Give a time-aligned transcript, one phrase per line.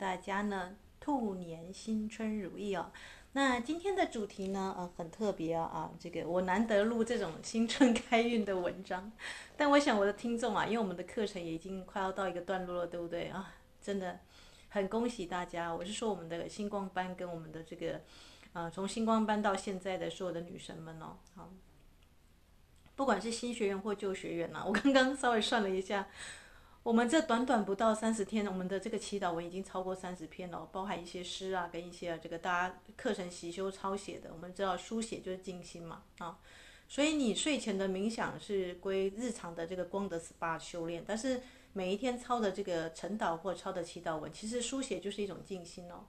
[0.00, 2.90] 大家呢，兔年新春如意哦。
[3.32, 9.12] 那今天的主题呢，呃，很特别啊，啊，这个我难得录这种新春开运的文章，
[9.58, 13.54] 但我想我的听众啊，因为我们的课程也已经快要到一个段落了，对不对啊？
[13.82, 14.18] 真的
[14.70, 18.00] 很恭喜大家，我是说我们的星光班跟我们的这个，
[18.54, 21.52] 呃，从星光班到现在的所有的女神们哦，好，
[22.96, 26.08] 不管是新学员或旧学员呐、我刚刚稍微算了一下。
[26.82, 34.30] 我们这短短不到三十天，我们的这个祈祷文已经超过三十篇了，包含一些诗啊，跟一些这个大家课程习修抄写的。
[34.32, 36.38] 我们知道书写就是静心嘛，啊，
[36.88, 41.42] 所以你睡前的冥想是归日常的这个光德 SPA 修炼，但是
[41.74, 46.06] 每一天抄的这个晨祷或抄的祈祷文，其实书写就是一种静心哦。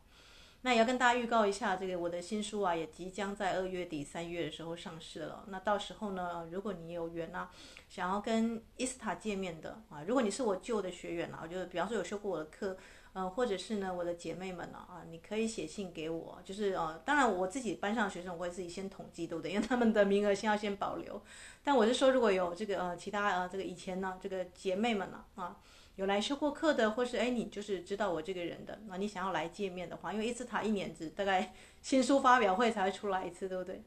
[0.63, 5.43] 那也要跟大家预告一下，这个我的新书啊，也即将在二月底三月的时候上市了。
[5.47, 7.49] 那到时候呢，如果你有缘啊，
[7.89, 12.77] 想要跟伊斯塔见面的啊，如果你是我旧的学员啊，我就比方说有修过我的课，
[13.13, 19.53] 呃，或者是呢我的姐妹们啊，啊，你可以写信给我，就是呃，当然我自己班上的学生我会自己先统计，对不对？
[19.53, 21.19] 因为他们的名额先要先保留。
[21.63, 25.57] 但我是说，如果有这个呃其他呃这个以前呢这个姐妹们呢啊。
[26.01, 31.53] 有来修过课的，或是哎，你就是知道我这个人的，那你想要来见面的话，因为一次塔一年只大概
[31.83, 33.83] 新书发表会才会出来一次，对不对？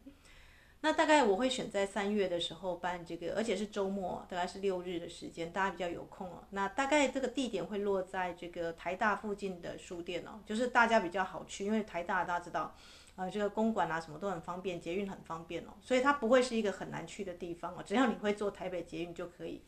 [0.82, 6.44] 那大概我会选在三月的时候办这个，而且是周末，大概是六日的时间，大家比较有空哦。
[6.50, 12.76] 那大概这个地点会落在这个台大附近的书店哦，就是大家比较好去，因为台大大家知道，
[13.16, 19.60] 呃，这个公馆啊什么都很方便，捷运很方便哦，所以它不会是一个很难去的地方哦，只要你会坐台北捷运就可以。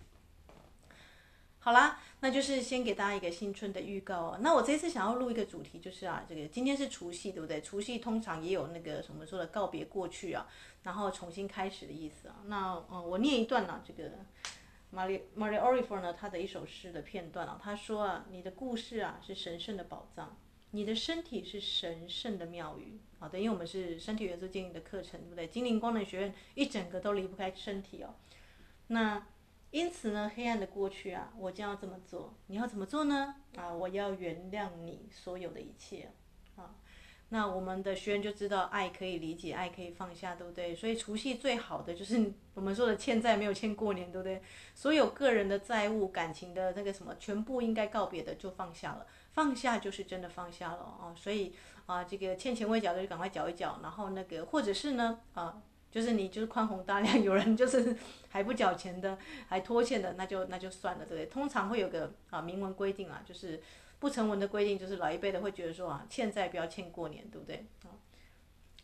[1.66, 4.38] 好啦，那就是先给大家一个新春的预告哦。
[4.40, 7.60] 那我这次想要录一个主题，就是啊，这个今天是除夕，对不对？
[7.60, 10.46] 除夕通常也有那个什么说的告别过去啊，
[10.84, 12.36] 然后重新开始的意思啊。
[12.44, 14.12] 那嗯，我念一段呢、这个
[14.94, 20.38] Maria Maria Orifor 呢，他的一首诗的片段啊，他说啊，你的故事啊是神圣的宝藏，
[20.70, 23.00] 你的身体是神圣的庙宇。
[23.18, 25.48] 好的，因为我们是身体元素经营的课程，对不对？
[25.48, 28.14] 精灵光能学院一整个都离不开身体哦。
[28.86, 29.26] 那。
[29.76, 32.32] 因此呢，黑暗的过去啊，我将要这么做。
[32.46, 33.34] 你要怎么做呢？
[33.58, 36.10] 啊，我要原谅你所有的一切。
[36.56, 36.76] 啊，
[37.28, 40.74] 那我们的学员就知道，爱可以理解，爱可以放下，对不对？
[40.74, 44.40] 所以除夕最好的就是我们说的欠债没有欠过年，对不对？
[44.74, 51.12] 所有个人的债务、感情的那个什么，全部应该告别的就放下了，放下就是真的放下了啊。
[51.14, 51.54] 所以
[51.84, 55.60] 啊，这个欠钱未缴的就赶快缴一缴，然后那个或者是呢，啊。
[55.96, 57.96] 就是你就是宽宏大量， 有人就是
[58.28, 59.16] 还不缴钱的，
[59.48, 61.24] 还拖欠的，那就那就算了，对不对？
[61.24, 63.62] 通常会有个啊明文规定啊，就是
[63.98, 67.64] 不成文的规定，就是老一辈的会觉得说啊，欠债不要欠过年，对不对？
[67.84, 67.96] 啊，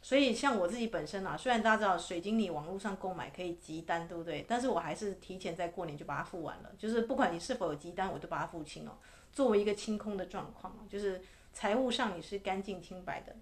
[0.01, 4.47] 所以像我自己本身啊，虽然大家知道水晶你网络上购买可以集单，对不对？
[4.49, 8.99] 但是我还是提前在过年就把它付完了，就是不管你是否有集单，我都把它付清了，
[9.31, 11.21] 作为一个清空的状况，就是
[11.53, 13.37] 财务上你是干净清白的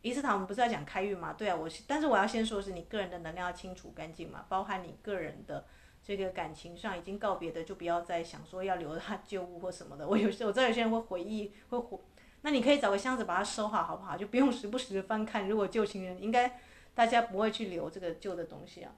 [0.00, 0.02] 啊。
[0.02, 1.34] 伊斯塔，我们不是在讲开运吗？
[1.36, 5.66] 对啊，我但是我要先说的是你个人的能量要清除干净嘛，包含你个人的
[6.02, 10.08] 这个感情上已经告别的，就不要再想说要留他旧物或什么的。
[10.08, 11.98] 我有些我知道有些人会回忆，会回，
[12.42, 14.16] 那你可以找个箱子把它收好，好不好？
[14.16, 15.48] 就不用时不时的翻看。
[15.48, 16.58] 如果旧情人，应该
[16.94, 18.92] 大家不会去留这个旧的东西啊。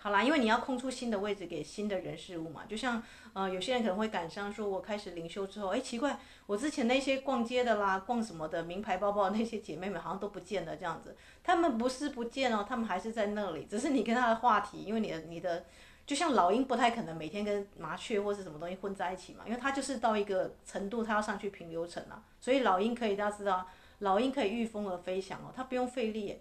[0.00, 3.02] 好啦，因为你要空出新的位置给新的人事物嘛，就像
[3.32, 6.16] 呃有些人可能会感伤，说我开始灵修之后，哎奇怪，
[6.46, 11.16] 我之前那些逛街的啦、逛什么的名牌包包那些姐妹们好像都不见了这样子。
[11.42, 15.64] 他们不是不见哦，他们还是在那里，只是你跟他的话题，因为你的你的
[16.06, 23.66] 就像老鹰不太可能每天跟麻雀或是什么东西混在一起嘛，因为它就是到一个程度，它要上去平流层了，所以老鹰可以大家知道，
[23.98, 26.38] 老鹰可以御风而飞翔哦，它不用费力。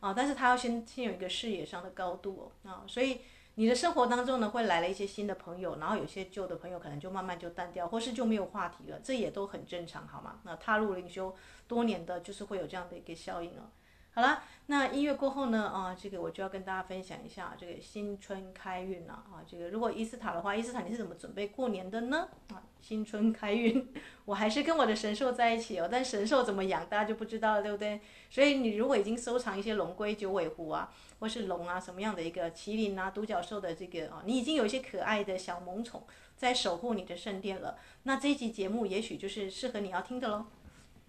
[0.00, 3.20] 啊，但是他要先先有一个视野上的高度哦，啊，所以
[3.56, 10.38] 你的生活当中呢，会来了一些新的朋友，然后有些旧的朋友可能就慢慢就淡掉，或是就没有话题了，这也都很正常，好吗？
[10.44, 11.34] 那踏入灵修
[11.66, 13.70] 多年的，就是会有这样的一个效应哦。
[14.18, 19.46] 好了，那音乐过后呢，啊，这个我就要跟大家分享一下这个新春开运了啊。
[19.46, 22.26] 这个如果伊斯塔的话，伊斯塔你是怎么准备过年的呢？
[22.48, 23.92] 啊，新春开运，
[24.26, 28.00] 我还是跟我的神兽在一起哦，但神兽怎么养，大家就不知道了，对不对？
[28.28, 36.02] 所以你如果已经收藏一些龙龟、九尾狐啊，或是龙啊什么样的一个麒麟啊、独角兽的这个啊，你已经有一些可爱的小萌宠
[36.34, 40.46] 在守护你的圣殿了，那这一集节目也许就是适合你要听的喽。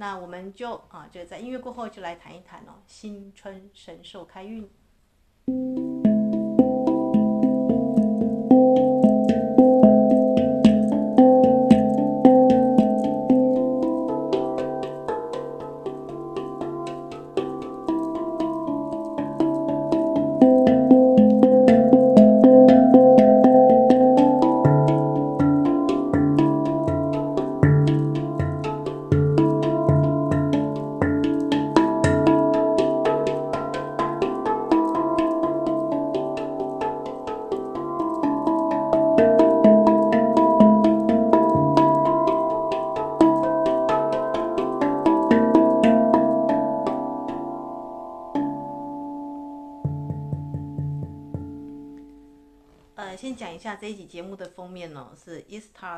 [0.02, 4.66] 那我们就啊，就在音乐过后就来谈一谈哦，新春神兽开运。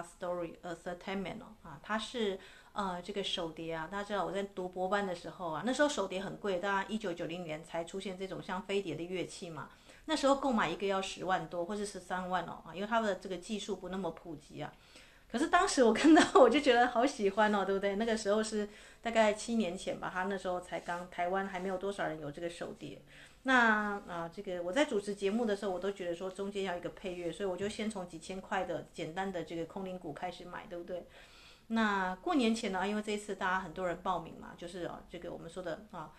[0.03, 2.39] Story Entertainment 啊，它是
[2.73, 9.69] 呃这个手碟啊，大家知道我在读博班的时候啊，那时候手碟很贵，大概一九九零年才出现这种像飞碟的乐器嘛，
[10.05, 14.71] 那时候购买一个要十万多或者十三万哦啊，因为它的这个技术不那么普及啊。
[15.31, 17.95] 可是当时我看到我就觉得好喜欢哦，对不对？
[17.95, 18.67] 那个时候是
[19.01, 23.01] 大概七年前吧，他那时候才刚台湾还没有多少人有这个手碟。
[23.43, 31.05] 那啊，这个我在主持节目的时候，我都觉得说中间要一个配乐，所以我就先从几千块的简单的这个空灵鼓开始买，对不对？
[31.67, 36.13] 那过年前呢，因为这一次大家很多人报名嘛，就是啊，这个我们说的啊。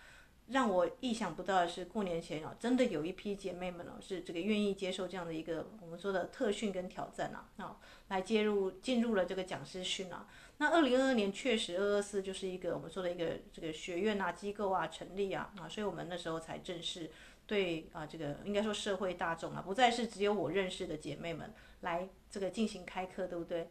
[0.49, 7.77] 让我意想不到的是，过年前啊，真的有一批姐妹们呢，是这个愿意接受这样的一个我们说的特训跟挑战啊，啊，
[8.09, 10.27] 来接入进入了这个讲师训啊。
[10.63, 17.11] 那二零二二年确实二二四就是一个我们说的一个这个学院啊机构啊成立啊啊，所以我们那时候才正式
[17.45, 23.69] 对啊这个应该说社会大众啊，不再是只有我认识的姐妹们来这个进行开课，对不对？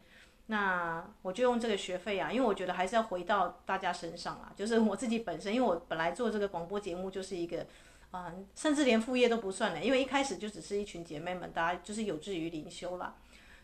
[0.48, 4.52] 那我就用这个学费啊，因为我觉得还是要回到大家身上啊。
[4.54, 7.66] 就是我自己本身，因为我本来做这个广播节目就是一个，
[8.10, 13.16] 啊、甚至连副业都不算了，因为一开始就只是一群姐妹们，大家就是有志于灵修啦。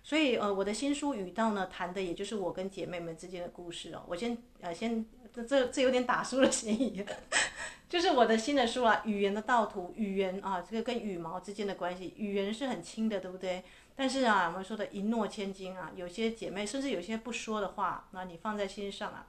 [0.09, 4.03] 所以呃，我的新书语道呢，谈的也就是我跟姐妹们之间的故事哦。
[4.09, 7.05] 我先呃先这这这有点打书的嫌疑，
[7.91, 13.63] 就是我的新的书啊，语言的道途，语言啊，这个跟羽毛之间的关系，语言是很轻的，对不对？
[13.95, 19.27] 但是啊，我们说的一诺千金啊，有些姐妹甚至有些不说的话，那你放在心上啊。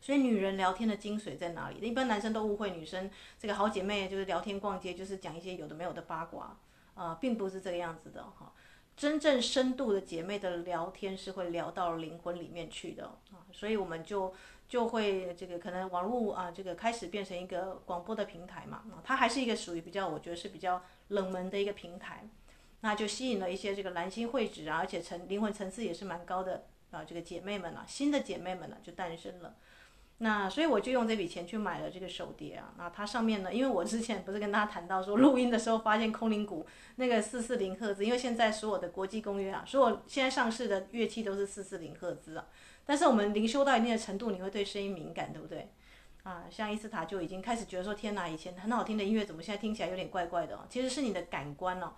[0.00, 1.84] 所以女人聊天的精髓在哪里？
[1.84, 3.10] 一般男生都误会女生
[3.40, 6.56] 这个好姐妹就是聊天逛街，就是讲一些有的没有的八卦
[6.94, 8.52] 啊、并不是这个样子的哈。
[8.96, 14.32] 真正深度的姐妹的聊天是会聊到灵魂里面去的啊，所以我们就
[14.68, 22.28] 就会这个可能网络啊，这个开始变成一个广播的平台嘛，啊它还是一个属于比较我觉得是比较冷门的一个平台。
[22.80, 29.56] 那就吸引了一些这个蓝星慧芷啊，而且层灵魂层次也是蛮高的啊，这个姐妹们啊，新的姐妹们呢就诞生了。
[30.18, 32.72] 那所以我就用这笔钱去买了这个手碟啊。
[32.78, 36.66] 那它上面呢，因为我之前不是跟大家谈到说，录音的时候发现空灵鼓
[36.96, 42.46] 那个四四零赫兹，因为现在所有的国际公约啊，所有现在上市的乐器都是四四零赫兹啊。
[42.86, 45.72] 但是我们灵修到一定的程度，你会对声音敏感，对不对？
[46.22, 50.60] 啊，像伊斯塔就已经开始觉得说，天哪，以前很好听的音乐怎么现在听起来有点怪怪的哦？
[50.70, 51.92] 其实是你的感官哦。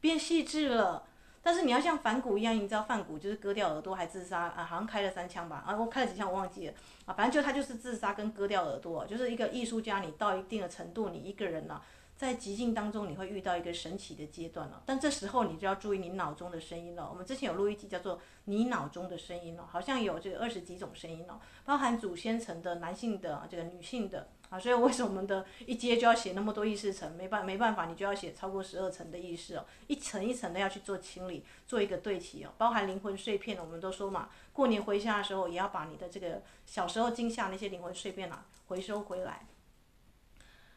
[0.00, 1.06] 变细致了，
[1.42, 6.74] 但是你要像梵谷一样，你知道梵谷就是割掉耳朵还自杀啊，好像开了三枪吧，啊，我开了几枪我忘记了，
[7.06, 11.80] 啊，反正就他就是自杀跟割掉耳朵，就是一个艺术家，你到一定的程度，你一个人呢、
[12.14, 14.82] 在极境当中，你会遇到一个神奇的阶段了。
[14.84, 17.08] 但这时候你就要注意你脑中的声音了。
[17.08, 24.58] 我们之前有录一集叫做《你脑中的声音》了，好像有这个二十几种声音了，包含祖先层的、男性的、这个女性的啊。
[24.58, 27.10] 所以为什么我们的一阶就要写那么多意识层？
[27.16, 32.52] 没办没办法，你就要写超过十二层的意识哦，一层一层的要去做清理，做一个对齐哦。
[32.58, 39.46] 包含灵魂碎片，我们都说嘛，过年回家的时候也要把你的这个小时候惊吓那些灵魂碎片啊回收回来。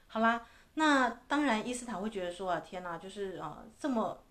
[0.07, 0.45] 好啦。
[0.75, 4.23] 那当然，伊斯塔会觉得说啊，天哪，就是啊，这么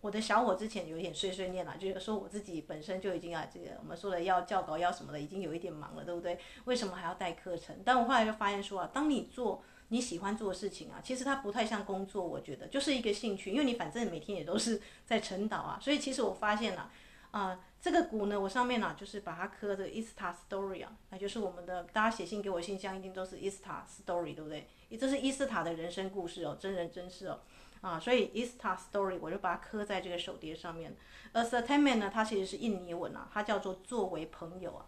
[0.00, 6.38] 我的小我之前有点碎碎念了，就是说我自己本身就已经啊，这个我们说的要教稿要什么的，已经有一点忙了，对不对？
[6.64, 7.76] 为什么还要带课程？
[7.84, 16.90] 但我后来就发现说啊，当你做你喜欢做的事情啊，其实它不太像工作，我觉得就是一个兴趣，因为你反正每天也都是 在晨祷啊，所以其实我发现了
[17.30, 17.60] 啊。
[17.82, 24.68] 这个鼓呢，我上面呢、就是把它刻这个 Ishtar Story 啊，那就是我们的大家写信给我信箱一定都是 Ishtar Story，对不对？
[24.98, 27.40] 这是伊斯塔的人生故事哦，真人真事哦，
[27.80, 30.94] 啊，所以 Easta Story 我就把它刻在这个手碟上面。
[31.32, 34.86] Entertainment 呢，它其实是印尼文啊，它叫做作为朋友啊，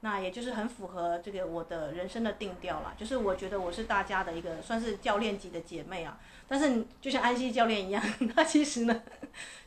[0.00, 8.02] 那也就是很符合这个我的人生的定调啦，就是我觉得我是大家的一个算是教练级的姐妹啊，但是就像安西教练一样，
[8.34, 9.02] 他其实呢。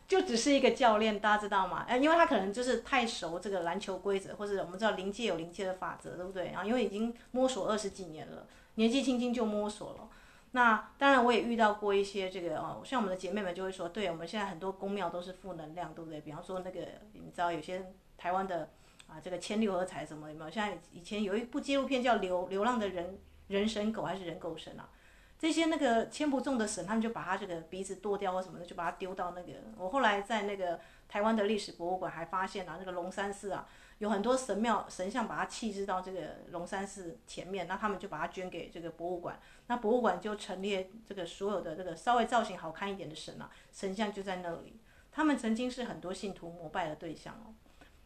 [0.09, 1.85] 就只是一个教练，大家知道吗？
[1.88, 6.47] 哎，因为他可能就是太熟这个篮球规则，或者我们知道临界有临界的法则，对不对？
[6.47, 10.09] 然后因为已经摸索二十几年了，年纪轻轻就摸索了。
[10.51, 16.19] 那当然我也遇到过一些这个哦，像我们的姐妹们就会说，对，我们现在很多宫庙都是负能量，对不对？
[16.21, 16.79] 比方说那个
[17.13, 18.69] 你知道有些台湾的
[19.07, 20.49] 啊，这个牵六合彩什么有没有？
[20.49, 24.89] 像以前有一部纪录片叫《流流浪的人人神狗》还是人狗神啊？
[25.37, 29.53] 这些那个牵不中的神，他们就把他这个鼻子剁掉或什么的，就把它丢到那个。
[29.77, 33.65] 我后来在那个台湾的历史博物馆还发现、啊、那个龙山寺啊，
[33.99, 39.39] 有很多神庙神像，把它弃置到这个龙山寺前面，那他们就把它捐给这个博物馆。
[39.69, 44.79] 那博物馆就陈列这个所有的这个稍微造型好看一点的神啊，神像就在那里。
[45.11, 47.53] 他们曾经是很多信徒膜拜的对象哦。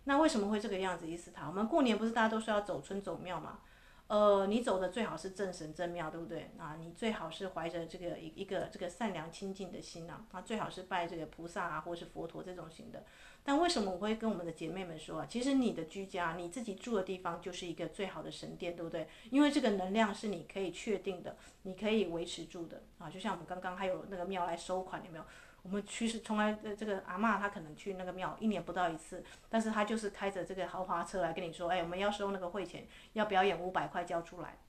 [0.04, 1.08] 那为什么会这个样子？
[1.08, 3.60] 伊斯塔，我们过年不是大家都说要走村走庙吗？
[4.08, 6.52] 呃，你走的最好是正神正庙，对不对？
[6.58, 13.04] 啊，你最好是怀着这个一一个这个善良亲近的心啊，啊，最好是拜这个菩萨啊，或是佛陀这种型的。
[13.46, 15.26] 但为什么我会跟我们的姐妹们说啊？
[15.28, 19.08] 其实你的居家，你自己住的地方就是一个最好的神殿，对不对？
[19.32, 23.10] 因为这个能量是你可以确定的，你可以维持住的啊。
[23.10, 25.26] 就像我们刚刚还有那个庙来收款，有没有？
[25.64, 34.60] 我们其实从来呃这个阿嬷她可能去那个庙一年不到一次，但是她就是开着这个豪华车来跟你说，哎，我们要收那个会钱，要表演五百块交出来。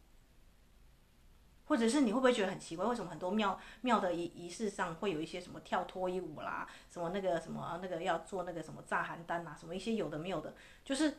[1.67, 11.17] 或者是你会不会觉得很奇怪，为什么很多庙庙的仪仪式上会有一些什么跳脱衣舞啦，什么那个什么那个要做那个什么炸邯郸呐，什么一些有的没有的，就是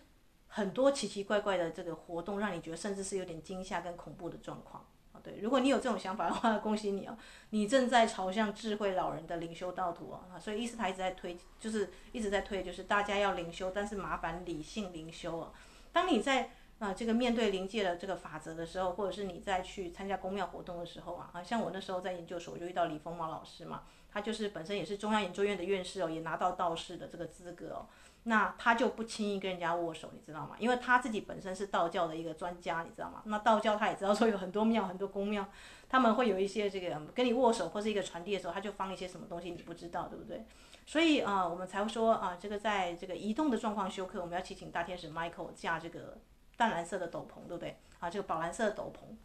[0.47, 4.85] 很多奇奇怪怪的这个活动，让你觉得甚至是有点惊吓跟恐怖的状况。
[5.25, 7.17] 对，如果你有这种想法的话， 恭喜你哦，
[7.49, 10.37] 你正在朝向智慧老人的灵修道途啊。
[10.39, 15.51] 所以伊斯塔一直在推，就是一直在推，就是大家要灵修，但是麻烦理性灵修哦。
[15.91, 27.87] 当你在啊这个面对灵界的这个法则的时候，或者是你在去参加宫庙活动的时候啊，啊像我那时候在研究所，我就遇到李丰毛老师嘛，他就是本身也是中央研究院的院士哦，也拿到道士的这个资格哦。
[28.27, 30.55] 那他就不轻易跟人家握手，你知道吗？
[30.57, 33.21] 因为他自己本身是道教的一个专家，你知道吗？
[33.25, 35.47] 那道教他也知道说有很多庙、很多宫庙，
[35.87, 40.43] 他们会有一些这个跟你握手或是一个传递的时候，他就放一些什么东西，你不知道，对不对？
[40.87, 46.17] 所以啊、我们才会说啊，这个在这个移动的状况修课，我们要祈请大天使 Michael 驾这个
[46.57, 47.77] 淡蓝色的斗篷，对不对？
[47.99, 49.15] 啊，这个宝蓝色的斗篷，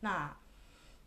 [0.00, 0.36] 那。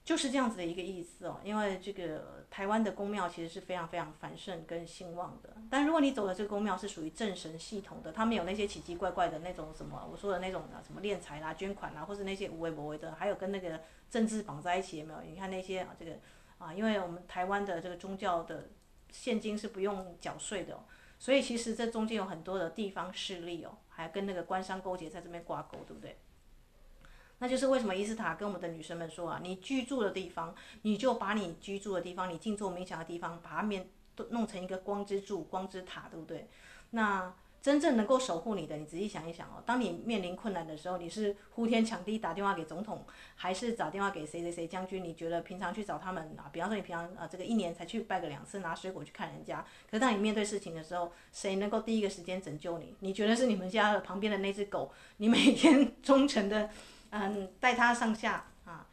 [0.03, 13.79] 就是这样子的一个意思哦，因为这个台湾的宫庙其实是非常非常繁盛跟兴旺的，但如果你走的这个宫庙是属于正神系统的，他们有那些奇奇怪怪的那种什么，我说的那种啊，什么敛财啦、捐款啦，或是那些无为不为的，还有跟那个
[14.09, 15.21] 政治绑在一起有没有？
[15.21, 16.13] 你看那些啊，这个
[16.57, 18.69] 啊，因为我们台湾的这个宗教的
[19.11, 20.83] 现金是不用缴税的哦，
[21.19, 26.17] 所以其实这中间有很多的地方势力哦，还跟那个官商勾结在这边挂钩，对不对？
[27.41, 36.47] 那就是为什么伊斯塔跟我们的女生们说啊，你居住的地方，你就把你居住的地方，你静坐冥想的地方，把它面都弄成一个光之柱、光之塔，对不对？
[36.91, 43.03] 那真正能够守护你的，你仔细想一想哦，当你面临困难的时候，你是呼天抢地打电话给总统，
[43.35, 45.03] 还是打电话给谁谁谁将军？
[45.03, 52.93] 你觉得平常去找他们啊，比方说你平常啊这个一年才去拜个两次，拿水果去看人家，可是当你面对事情的时候，谁能够第一个时间拯救你？
[52.99, 54.91] 你觉得是你们家的旁边的那只狗？
[55.17, 56.69] 你每天 忠诚的。
[57.11, 58.87] 嗯，带他上下啊，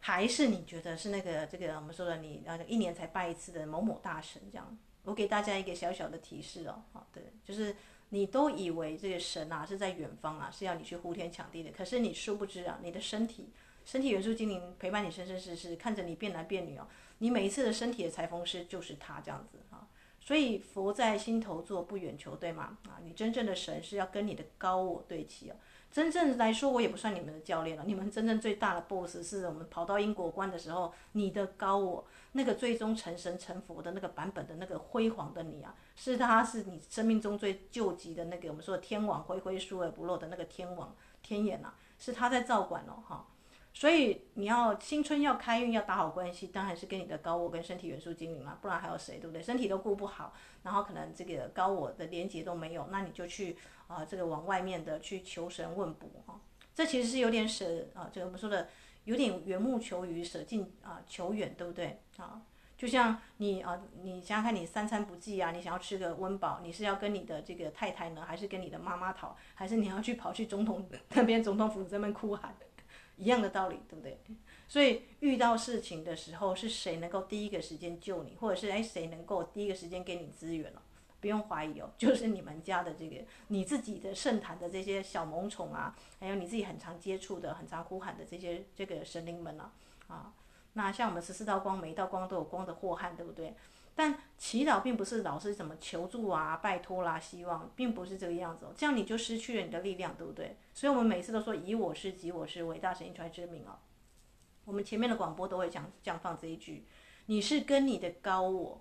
[0.00, 4.78] 还是你觉得是那个这个我们说的你呃一年才拜一次的某某大神这样？
[5.04, 7.74] 我给大家一个小小的提示哦，好，对，就是
[8.10, 13.50] 你都以为这个神啊是在远方啊，是要你去呼天抢地的，可是你殊不知啊，你的身体，
[13.84, 16.86] 身体元素精灵陪伴你生生世世，看着你变男变女哦，
[17.18, 19.88] 你每一次的身体的裁缝师就是他这样子啊，
[20.20, 22.78] 所以佛在心头坐，不远求，对吗？
[22.84, 25.56] 啊，你真正的神是要跟你的高我对齐哦。
[25.92, 27.84] 真正来说，我也不算你们的教练了。
[27.86, 43.26] 你们真正最大的 boss 是我们跑到因果关的时候，你的高我，那个最终成神成佛的那个版本的那个辉煌的你啊，是他是你生命中最救急的那个我们说的天网恢恢，疏而不漏的那个天网天眼啊，是他在照管哦，哈。
[43.74, 49.42] 所以你要新春要开运要打好关系，当然是跟你的高我跟身体元素精灵嘛，不然还有谁，对不对？
[49.42, 53.56] 身体都顾不好，然后可能这个高我的连接都没有，那你就去
[53.92, 56.40] 啊、这个往外面的去求神问卜哈、
[56.74, 58.68] 这其实是有点舍啊，这个我们说的
[59.04, 62.42] 有点缘木求鱼，舍近啊求远，对不对啊？
[62.76, 72.56] 就像你啊，你想想看，你三餐不济啊，你想要吃个温饱，你是要跟你的这个太太呢，还是跟你的妈妈讨，还是你要去跑去总统那边总统府这边哭喊？
[73.16, 74.18] 一样的道理，对不对？
[74.66, 80.82] 所以遇到事情的时候，是谁能够第一个时间救你，或者是哎谁能够第一个时间给你资源了？
[81.22, 89.72] 不用怀疑哦， 就是你们家的这个你自己的圣坛的这些小萌宠啊，还有你自己很常接触的、很常呼喊的这些这个神灵们啊，
[90.08, 90.34] 啊，
[90.74, 93.54] 那像我们十四道光，每一道光都有光的祸害，对不对？
[93.94, 98.72] 但祈祷并不是老是怎么求助啊、拜托啦、希望，并不是这个样子哦。
[98.76, 100.56] 这样你就失去了你的力量，对不对？
[100.74, 103.78] 所以我们每次都说以我是、及我是伟大神一传之名哦。
[104.64, 106.86] 我们前面的广播都会讲这样放这一句：
[107.26, 108.80] 你是跟你的高我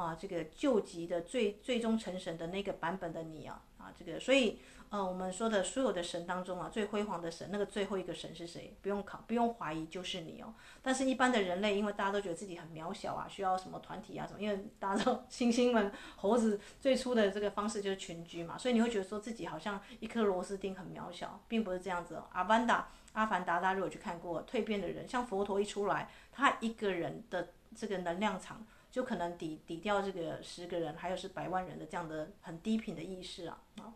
[0.00, 4.58] 啊，这个救急的最最终成神的那个版本的你啊啊，这个所以。
[4.90, 8.74] 呃，我们说的所有的神当中啊，最辉煌的神，那个最后一个神是谁？
[8.80, 10.54] 不用考，不用怀疑，就是你哦。
[10.80, 22.22] 但是，一般的人类，因为大家都觉得自己很渺小啊，需要什么团体啊什么，因为大家知道猩猩们、猴子最初的这个方式就是群居嘛，所以你会觉得说自己好像一颗螺丝钉很渺小，并不是这样子。
[22.32, 33.92] 阿凡达、阿凡达，大家如果去看过蜕变的人，像佛陀一出来，他一个人的这个能量场就可能抵抵掉这个十个人，还有是百万人的这样的很低频的意识啊啊。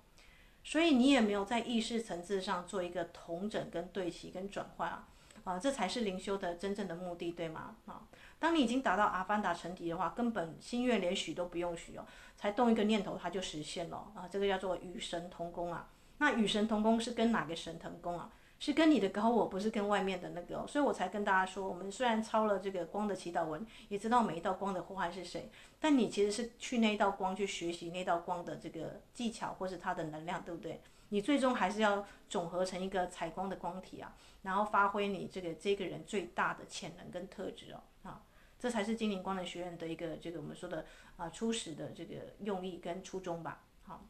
[0.64, 5.08] 所以你也没有在意识层次上做一个同整、跟对齐、跟转换啊，
[5.42, 7.74] 啊，这才是灵修的真正的目的，对吗？
[7.86, 8.06] 啊，
[8.38, 12.06] 当你已经达到阿凡达成体的话，根本心愿连许都不用许哦，
[12.36, 15.88] 才动一个念头，它就实现了啊，这个叫做与神同工啊。
[16.18, 18.30] 那与神同工是跟哪个神同工啊？
[18.62, 25.50] 是跟你的高我，不是跟外面的那个，所以我才跟大家说，我们虽然抄了这个光的祈祷文，也知道每一道光的呼唤是谁，
[25.80, 30.80] 但你其实是去那道光去学习那道光的这个技巧或是它的能量，对不对？
[31.08, 38.22] 你最终还是要总合成一个采光的光体啊，然后发挥你这个这个人最大的潜能跟特质哦，啊，
[38.60, 44.04] 这才是精灵光能学院的一个这个我们说的啊初始的这个用意跟初衷吧，好，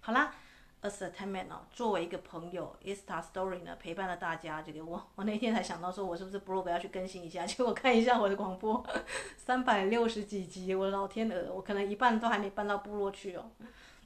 [0.00, 0.36] 好啦。
[0.84, 4.60] As a attendant 哦，作为一个朋友，Ista Story 呢陪伴了大家。
[4.60, 7.46] 这个我我那天才想到说，我是不是 blog 要去更新一下？
[7.46, 8.84] 结果看一下我的广播，
[9.38, 13.50] 三百六十几集，我的老天鹅，我可能一半都还没搬到部落去哦。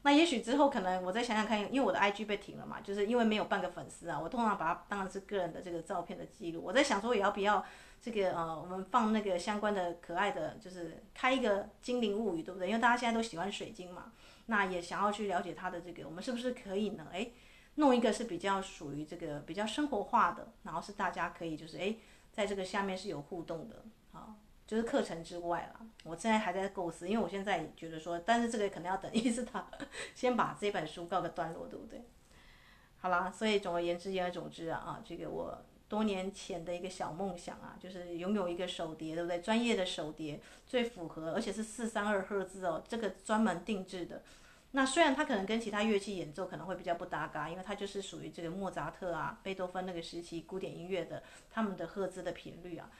[0.02, 4.16] 那也许之后可能我再想想看，因为我的 IG 被停了嘛，就是因为没有半个粉丝啊。
[4.16, 6.62] 我通常把它当然是个人的这个照片的记录。
[6.62, 7.64] 我在想说，也要不要
[8.00, 12.68] 这个呃，我们放那个相关的可爱的，就是开一个精灵物语，对不对？
[12.68, 14.12] 因为大家现在都喜欢水晶嘛。
[14.50, 17.06] 那也想要去了解它的这个，我们是不是可以呢？
[17.12, 17.32] 诶，
[17.74, 21.98] 弄一个是比较属于这个比较生活化的，然后是大家可以就是诶，
[22.32, 25.86] 在这个下面是有互动的，啊，就是课程之外啦。
[26.04, 29.66] 我现在还在构思，因为我现在觉得说，但是这个可能要等伊斯塔
[30.14, 32.02] 先把这本书告个段落，对不对？
[33.00, 35.56] 好啦，所以总而言之言而总之啊，啊，这个我
[35.88, 39.40] 多年前的一个小梦想啊，就是拥有一个手碟，对不对？
[39.40, 44.22] 专业的手碟最符合，而且是四三二赫兹哦，这个专门定制的。
[44.72, 52.90] 那虽然它可能跟其他乐器演奏可能会比较不搭嘎，因为它就是属于这个莫扎特啊、贝多芬那个时期古典音乐的他们的赫兹的频率啊，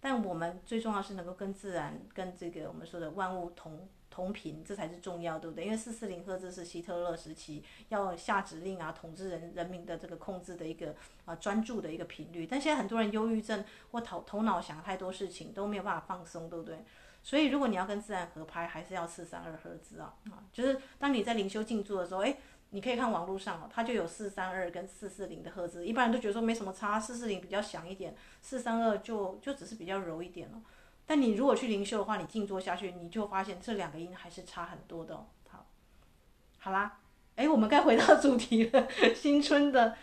[0.00, 3.86] 但我们最重要是能够跟自然、跟这个我们说的万物同
[4.18, 5.64] 同频，这才是重要，对不对？
[5.64, 10.92] 因为四四零赫兹是希特勒时期要下指令啊、统治人人民的这个控制的一个
[11.24, 16.84] 啊专注的一个频率，但现在很多人忧郁症或头头脑想太多事情都没有办法放松，对不对？
[17.22, 20.42] 所以，如果你要跟自然合拍，还是要四三二赫兹啊啊！
[20.52, 22.36] 就是当你在灵修静坐的时候，诶，
[22.70, 25.86] 你可以看网络上哦，它就有四三二跟四四零的赫兹。
[25.86, 30.60] 一般人都觉得说没什么差，四四零比较响一点，四三二就就只是比较柔一点了。
[31.08, 35.26] 但你如果去灵修的话，你静坐下去，你就发现这两个音还是差很多的哦。
[35.48, 35.66] 好，
[36.58, 37.00] 好啦，
[37.36, 38.88] 诶，我们该回到主题了。
[39.14, 39.96] 新春的，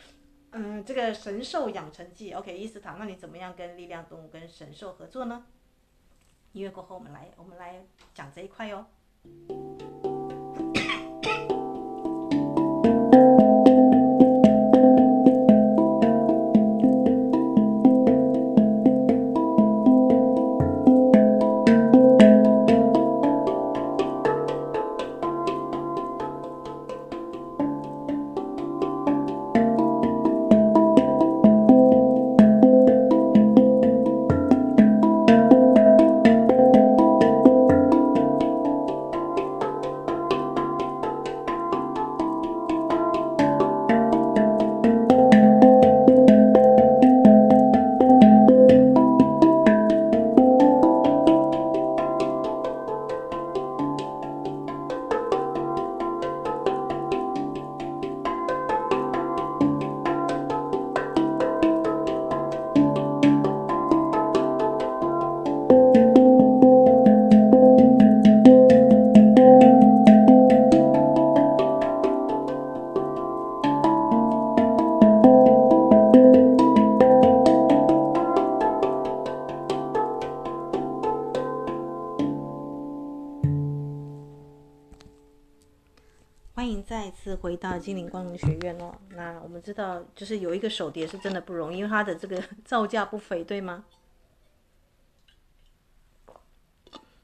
[0.50, 5.46] 嗯，这个神兽养成记，OK，伊斯塔，那你怎么样跟力量动物跟神兽合作呢？
[6.54, 8.84] 音乐过后，我们来，我们来讲这一块哟。
[90.16, 93.84] 就是有一个手碟是真的不容易，因为它的这个 造价不菲，对吗？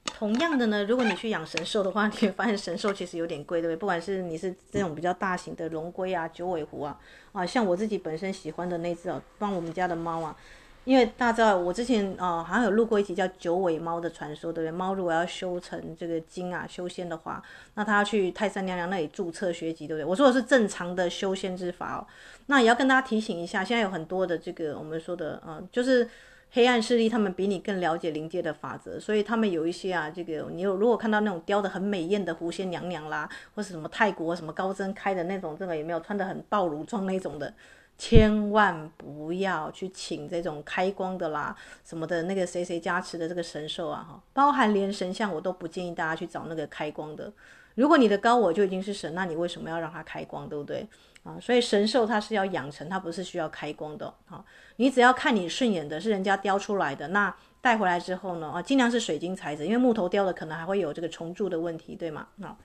[0.04, 3.76] 同样的呢，如果你去养神兽的话， 你会发现神兽其实有点贵，对不对？
[3.76, 7.00] 不管是你是这种比较大型的龙龟啊、九尾狐啊，
[7.32, 10.36] 啊，像我自己本身喜欢的那只哦，帮我们家的猫啊。
[10.84, 14.72] 因为大家知道，我之前啊、呃、好像有录过一集叫《九尾猫的传说》，对不对？
[14.76, 17.40] 猫如果要修成这个精啊、修仙的话，
[17.74, 20.04] 那它要去泰山娘娘那里注册学籍，对不对？
[20.04, 22.06] 我说的是正常的修仙之法哦。
[22.46, 26.08] 那也要跟大家提醒一下，现在有很多的这个我们说的，嗯、呃，就是
[26.50, 37.54] 黑暗势力，他们比你更了解灵界的法则，所以他们有一些啊，这个你有如果看到那种雕得很美艳的狐仙娘娘啦，或是什么泰国什么高僧开的那种，这个有没有穿得很暴露装那种的？
[37.98, 47.32] 千万不要去请这种开光的啦，什么的那个谁谁加持的这个神兽啊，哈，包含连神像我都不建议大家去找那个开光的，
[47.76, 50.86] 如果你的高我就已经是神，那你为什么要让它开光，对不对？
[51.22, 54.12] 啊，所以神兽它是要养成，它不是需要开光的。
[54.28, 54.44] 啊，
[54.76, 62.26] 你只要看你顺眼的，是人家雕出来的，那带回来之后呢，啊，尽量是水晶材质，因为木头雕的可能还会有这个虫蛀的问题，对吗？
[62.42, 62.56] 啊，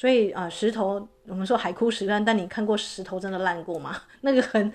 [0.00, 3.94] 所以啊，石头我们说海枯石烂，但你看过石头真的烂过吗？
[4.22, 4.72] 那个很。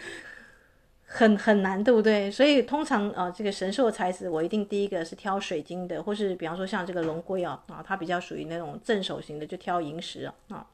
[1.08, 2.32] 很很难，对不对？
[2.32, 10.68] 所以通常呃，这个神兽的材质，我一定第一个是挑水晶的，或是比方说像这个龙龟啊，啊，它比较属于那种镇守型的，就挑萤石啊，啊，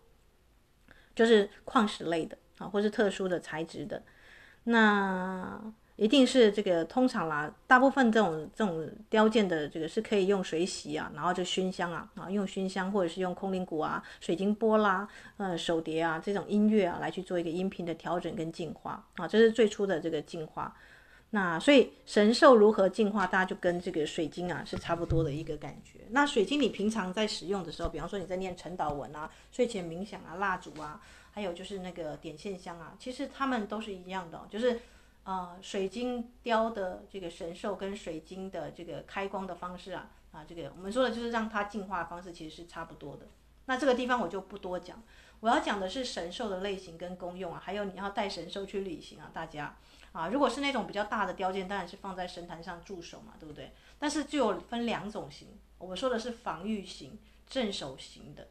[1.14, 4.02] 就是矿石类的啊，或是特殊的材质的，
[4.64, 5.62] 那。
[6.02, 20.76] 一定是这个通常啦，大部分这种这种雕件的这个是可以用水洗啊，然后就熏香啊，啊用熏香或者是用空灵鼓啊、水晶钵啦、呃手碟啊这种音乐啊来去做一个音频的调整跟净化啊，这是最初的这个净化。
[21.30, 26.00] 那所以神兽如何净化，大家就跟这个水晶啊是差不多的一个感觉。
[26.10, 34.80] 那水晶你平常在使用的时候，比方说你在念晨祷文啊、睡前冥想啊、蜡烛啊，还有就是那个点线香啊，其实它们都是一样的，就是。
[35.24, 43.28] 啊、水晶雕的这个神兽跟水晶的这个开光的方式啊，啊，这个我们说的就是让它净化的方式其实是差不多的。
[43.66, 45.02] 那这个地方我就不多讲，
[45.40, 49.78] 我要讲的是神兽的类型跟功用啊，还有你要带神兽去旅行啊，大家
[50.12, 53.72] 啊，如果是那种比较大的雕件，当然是放在神坛上驻守嘛，对不对？
[54.00, 58.48] 但是就有分两种型，我们说的是防御型、镇守型的，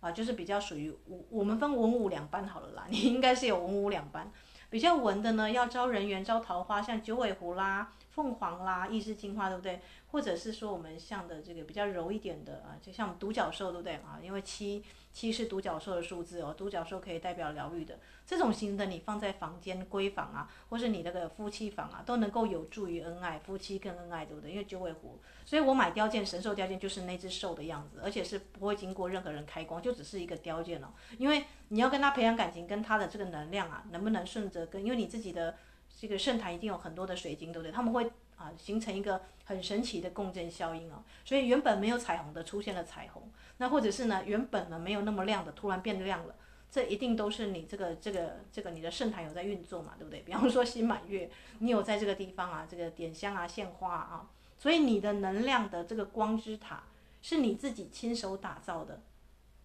[0.00, 4.32] 啊，就是比较属于我我们分文武两班好了啦，你应该是有文武两班。
[4.70, 9.80] 比较文的呢，要招人缘、招桃花，像九尾狐啦、凤凰啦，意识净化，对不对？
[10.10, 14.18] 或者是说我们像的这个比较柔一点的啊，就像独角兽，对不对啊？
[14.22, 17.98] 因为七七是独角兽的数字哦，独角兽可以代表疗愈的。
[18.26, 24.50] 这种型的你放在房间闺房啊，或是你那个夫妻房啊，都能够有助于恩爱，夫妻更恩爱，对不对？
[24.50, 30.88] 因为九尾狐，所以我买雕件，神兽雕件就是那只兽的样子，而且是不会经过任何人开光，就只是一个雕件哦。
[31.18, 34.82] 因为你要跟他培养感情，跟他的这个能量啊，能不能顺着跟？
[34.82, 35.56] 因为你自己的
[35.98, 37.72] 这个圣坛一定有很多的水晶，对不对？
[37.72, 41.04] 他们会啊形成一个很神奇的共振效应哦。
[41.24, 46.34] 所以原本没有彩虹的出现了彩虹，那或者是呢，原本呢没有那么亮的突然变亮了。
[46.70, 50.20] 这一定都是你这个这个这个你的圣坛有在运作嘛，对不对？
[50.20, 56.82] 比方说新满月，你有在这个地方啊，这个点香啊、献花啊，所以你的能量的这个光之塔
[57.22, 59.00] 是你自己亲手打造的，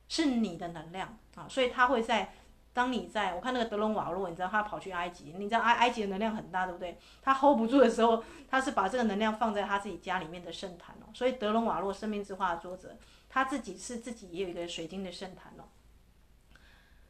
[0.08, 2.34] 是你的能量啊，所以它会在
[2.74, 6.98] 当你在我看那个德隆瓦洛，你知道他跑去埃及，你知道埃埃及的能量很大，对不对？
[7.22, 12.98] 他 hold 不住的时候，他是把这个能量放在他自己家里面的圣坛哦，所以德隆瓦洛生命之花的作者，
[13.30, 15.64] 他自己是自己也有一个水晶的圣坛哦。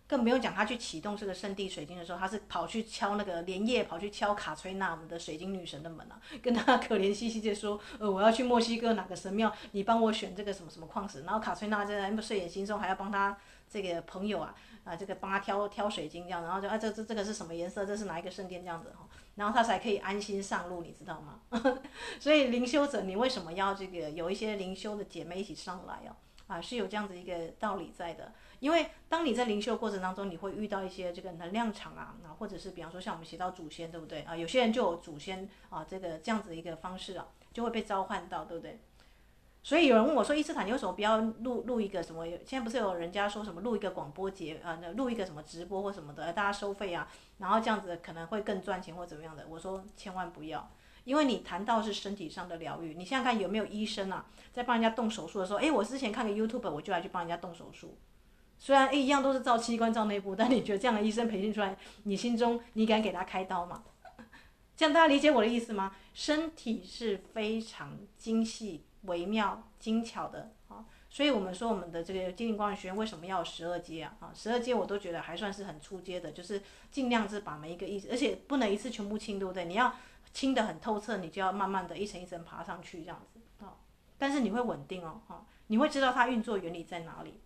[0.05, 11.21] 更不用讲，他去启动这个圣地水晶的时候，他是跑去敲那个连夜跑去敲卡崔娜我们的水晶女神的门啊，跟他 可怜兮兮的说，呃，我要去墨西哥哪个神庙，你帮我选这个什么什么矿石。
[11.23, 13.35] 然后卡崔娜在那睡眼惺忪，还要帮他
[13.67, 21.41] 这个朋友啊啊这个帮他挑挑水晶这样，然后就啊这这这个是什么颜色，这是哪一个圣殿这样子哈，然后他才可以安心上路，你知道吗？
[22.19, 26.15] 所以灵修者，你为什么要这个有一些灵修的姐妹一起上来哦？
[26.47, 28.33] 啊，是有这样子一个道理在的。
[28.59, 34.35] 因为当你在灵修过程当中，你会遇到一些这个能量场啊，那，或者是比方说像我们写到祖先，对不对啊？
[34.35, 38.79] 有些人就有祖先啊，这个这样子一个方式啊，就会被召唤到，对不对？
[39.65, 42.27] 所以有人问我说，伊斯坦，你为什么不要录录一个什么？
[42.45, 49.45] 现在不是有人家说什么录一个广播节啊，那录一个什么直播或什么的，大家收费啊，然后这样子可能会更赚钱或怎么样的？
[49.49, 50.69] 我说千万不要，
[51.05, 57.97] 因为你谈到是身体上的疗愈，你想想看有没有医生啊，在帮人家动手术的时候，哎，我之前看个 YouTube，我就来去帮人家动手术。
[58.59, 63.81] 虽然一样都是照器官、照内部，但你觉得这样的医生培训出来，你心中你敢给他开刀吗？
[64.75, 65.95] 这样大家理解我的意思吗？
[66.13, 74.15] 身体是非常精细、微妙、精巧的啊，所以我们说我们的这个精灵光学院为什么要十二阶啊？
[74.19, 76.61] 啊，十二阶我都觉得还算是很初阶的，就是
[76.91, 79.65] 尽量是把每一个意思，而且不能一次全部清，对不对？
[79.65, 79.93] 你要
[80.33, 83.75] 清得很透彻，你就要慢慢的一层一层爬上去这样子啊。
[84.17, 87.41] 但是你会稳定哦，哈，你会知道它运作原理在哪里。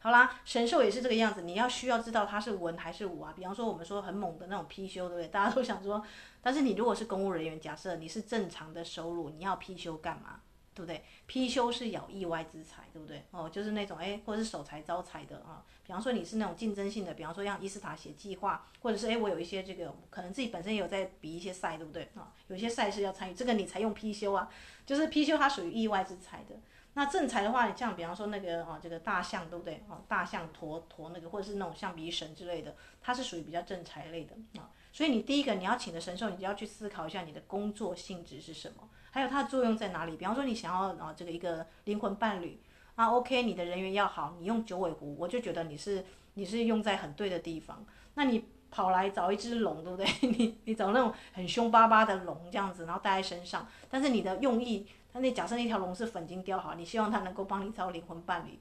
[0.00, 3.32] 好啦，神兽也是这个样子，你要需要知道它是文还是武啊？
[3.36, 5.28] 比方说我们说很猛的那种貔貅，对不对？
[5.28, 6.04] 大家都想说，
[6.40, 10.40] 但是你如果是公务人员，假设你是正常的收入，你要貔貅干嘛？
[10.72, 11.02] 对不对？
[11.28, 13.24] 貔貅是咬意外之财，对不对？
[13.32, 15.64] 哦，就是那种诶，或者是守财招财的啊。
[15.84, 22.08] 比方说你是那种竞争性的，比方说让伊斯塔写计划，或者是诶，我有一些这个可能自己本身也有在比一些赛，对不对？
[22.14, 24.48] 啊，有些赛事要参与，这个你才用貔貅啊，
[24.86, 26.54] 就是貔貅它属于意外之财的。
[26.94, 29.84] 那正财的话，你像比方说那个哦，这个大象对不对？
[29.88, 34.68] 哦，大象驮驮那个，或者是那种象鼻神之类的，它是属于比较正财类的啊。
[34.92, 40.16] 所以你第一个你要请的神兽，你就要去思考一下你的工作性质是什么，还有它的作用在哪里。
[40.16, 42.60] 比方说你想要啊这个一个灵魂伴侣
[42.96, 47.86] 啊，OK，你的人缘要好，你用九尾狐，我就觉得你是你是用在很对的地方。
[48.14, 50.06] 那你跑来找一只龙，对不对？
[50.28, 58.58] 你你找那种很凶巴巴的龙这样子，然后带在身上，但是你的用意，那假设那条龙是粉金雕好，你希望它能够帮你找灵魂伴侣。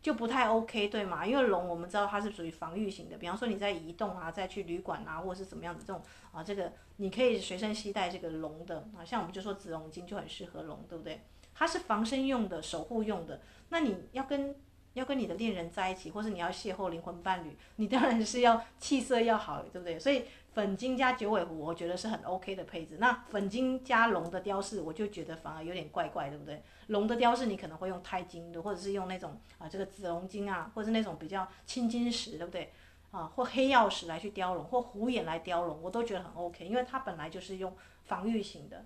[0.00, 1.26] 就不太 OK，对吗？
[1.26, 11.20] 因为龙我们知道它是属于防御型的，比方说你在移动啊，再去旅馆啊，或者是怎么样的这种啊，这个你可以随身携带这个龙的啊，像我们就说紫龙晶就很适合龙，对不对？
[11.52, 13.40] 它是防身用的，守护用的。
[13.70, 14.54] 那你要跟
[14.92, 19.98] 要跟你的恋人在一起，或是你要邂逅灵魂伴侣，你当然是要气色要好，对不对？
[19.98, 20.22] 所以。
[20.54, 22.96] 粉金加九尾狐，我觉得是很 OK 的配置。
[22.98, 26.62] 那粉金加龙的雕饰，我就觉得反而有点怪怪，对不对？
[26.88, 32.72] 龙的雕饰你可能会用钛金的，或者是用那种啊这个紫龙晶啊，或者是那种比较青金石，对不对？
[33.10, 38.84] 啊，或黑曜石来去雕龙，或虎眼来雕龙，我都觉得很 OK，因为它本来就是用防御型的。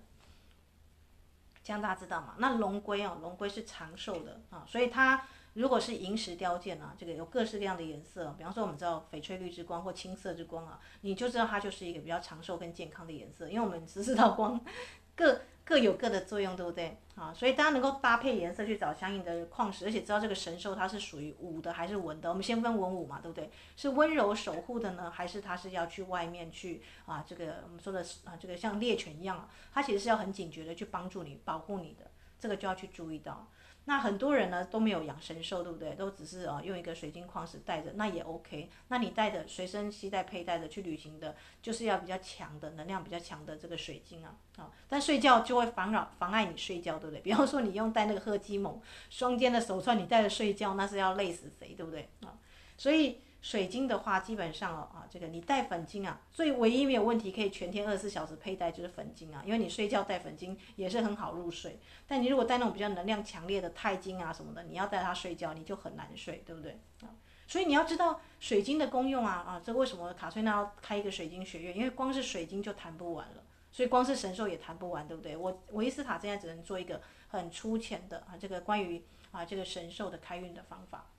[1.63, 2.35] 这样大家知道吗？
[2.37, 5.25] 那龙龟哦，龙龟是长寿的啊，所以它。
[5.53, 14.59] 如果是萤石雕件啊，这个有各式各样的颜色，比方说我们知道翡翠绿之光或青色之光啊，你就知道它就是一个比较长寿跟健康的颜色，因为我们只知道光
[15.15, 16.97] 各各有各的作用，对不对？
[17.15, 22.27] 啊，所以大家能够搭配颜色去找相应的矿石，而且知道这个神兽它是属于武的还是文的。
[22.27, 23.51] 我们先分文武嘛，对不对？
[23.77, 27.23] 是温柔守护的呢，还是它是要去外面去啊？
[27.27, 33.47] 这个我们说的是啊，这个像猎犬一样，它其实是要很警觉的去帮助你、保护你的，这个就要去注意到。
[33.85, 35.93] 那很多人呢都没有养神兽，对不对？
[35.95, 38.69] 都只是啊用一个水晶矿石带着，那也 OK。
[38.87, 44.71] 那你带着随身携带佩戴着去旅行的，就是要比较强的能量比较强的这个水晶啊啊。
[44.87, 47.21] 但睡觉就会妨扰妨碍你睡觉，对不对？
[47.21, 52.37] 比方说你用带那个赫基蒙双肩的手串，你带着睡觉，那是要累死谁，对不对啊？
[52.77, 53.19] 所以。
[53.43, 61.77] 水晶的话，基本上啊，这个你戴粉晶啊，最唯一没有问题可以全天二十四小时佩戴就是粉晶啊，因为你睡觉戴粉晶也是很好入睡。
[62.07, 67.11] 但你如果戴那种比较能量强烈的钛晶啊什么的，你要带它睡觉，你就很难睡，对不对啊？
[67.45, 71.75] 所以你要知道水晶的功用啊啊，这为什么卡翠娜要开一个水晶学院？
[71.75, 75.35] 因为光是水晶就谈不完了，所以光是神兽也谈不完，对不对？
[75.35, 81.09] 我维斯塔现在只能做一个很粗浅的啊，这个关于啊这个神兽的开运的方法。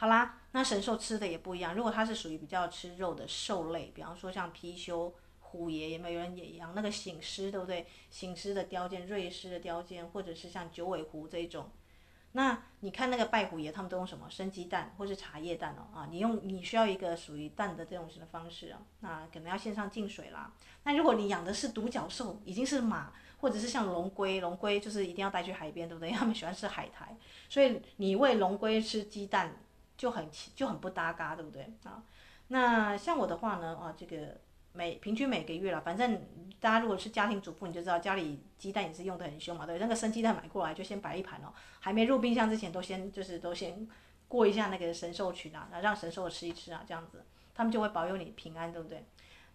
[0.00, 1.74] 好啦，那神兽吃的也不一样。
[1.74, 7.84] 如果它是属于比较吃肉的兽类，比方说像貔貅、虎爷，有没有人也养那个醒狮，对不对？
[8.08, 11.68] 醒狮的雕件、瑞狮的雕件，或者是像九尾狐这种。
[12.30, 14.30] 那你看那个拜虎爷，他们都用什么？
[14.30, 20.52] 生鸡蛋或是茶叶蛋哦啊，你用你需要一个属于蛋的这种型的方式啊，那可能要线上净水啦。
[20.84, 26.10] 那如果你养的是独角兽，已经是马，或者是像龙龟，龙龟就是一定要带去海边，对不对？
[26.14, 27.16] 他们喜欢吃海苔，
[27.48, 29.56] 所以你喂龙龟吃鸡蛋。
[29.98, 32.02] 就很就很不搭嘎，对不对啊？
[32.46, 34.38] 那像我的话呢，啊，这个
[34.72, 36.22] 每平均每个月了，反正
[36.58, 39.82] 大家如果是家庭主妇，你就知道家里鸡蛋也是用得很凶嘛，对不对？
[39.82, 43.86] 那个生鸡蛋买过来就先摆一盘哦，还没入冰箱之前都先就是都先
[44.28, 49.04] 过一下那个神兽群啊，让神兽吃一吃啊，这样子他们就会保佑你平安，对不对？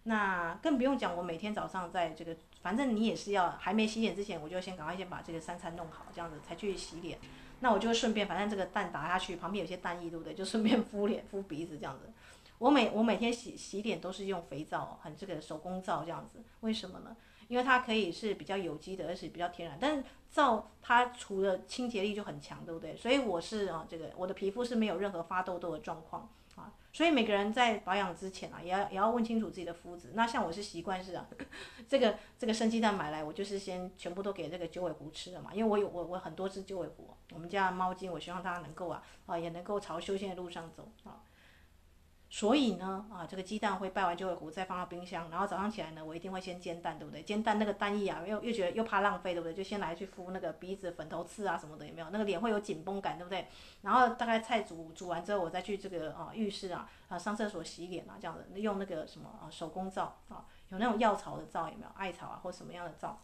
[0.04, 7.18] 那更不用讲，我每天早上在这个，反正你也是要还没洗脸之前，我就先赶快先把这个三餐弄好，这样子才去洗脸。
[7.64, 10.34] 那我就顺便，反正这个蛋打下去，旁边有些蛋液，对不对？
[10.34, 12.12] 就顺便敷脸、敷鼻子这样子。
[12.58, 16.44] 我每我每天洗洗脸都是用肥皂，很这个手工皂这样子。
[16.60, 17.16] 为什么呢？
[17.48, 19.78] 因为它可以是比较有机的，而且比较天然。
[19.80, 22.94] 但是皂它除了清洁力就很强，对不对？
[22.94, 26.70] 所以我是啊，这个我的皮肤是没有任何发痘痘的状况啊。
[26.92, 30.10] 所以每个人在保养之前啊，也要也要问清楚自己的肤质。
[30.12, 31.26] 那像我是习惯是啊，
[31.88, 41.20] 这个这个生鸡蛋买来，我就是先全部都给这个九尾狐吃了嘛，因为我有我我很多只九尾狐，我们家的猫精，我希望它能够啊啊也能够朝修仙的路上走啊。
[42.30, 47.22] 所以呢，啊，这个鸡蛋会拜完九尾狐，再放到冰箱，然后早上起来呢，我一定会先煎蛋，对不对？
[47.22, 49.54] 煎蛋那个蛋液啊，又又觉得又怕浪费，对不对？
[49.54, 52.08] 就先来去敷那个鼻子粉头刺啊什么的，有没有？
[52.10, 53.46] 那个脸会有紧绷感，对不对？
[53.82, 61.88] 然后大概菜煮煮完之后，我再去这个啊浴室啊啊上厕所洗脸啊，这样子用那个什么啊手工皂啊，有那种药草的皂有没有？
[61.94, 63.20] 艾草啊或什么样的皂？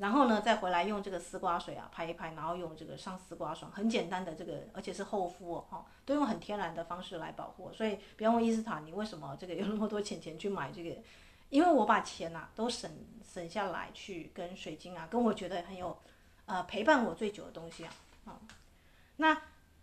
[0.00, 7.70] 然后呢，再回来用这个丝瓜水啊拍一拍，然后用这个上丝瓜霜，很简单的这个，而且是厚敷哦，都用很天然的方式来保护。
[7.72, 10.96] 所以，不要问伊斯塔，你为什么这个有那么多钱钱去买这个？
[11.50, 12.90] 因为我把钱呐、都省
[13.22, 15.96] 省下来去跟水晶啊，跟我觉得很有，
[16.46, 17.92] 呃，陪伴我最久的东西啊，
[18.24, 18.40] 啊、
[19.16, 19.40] 那。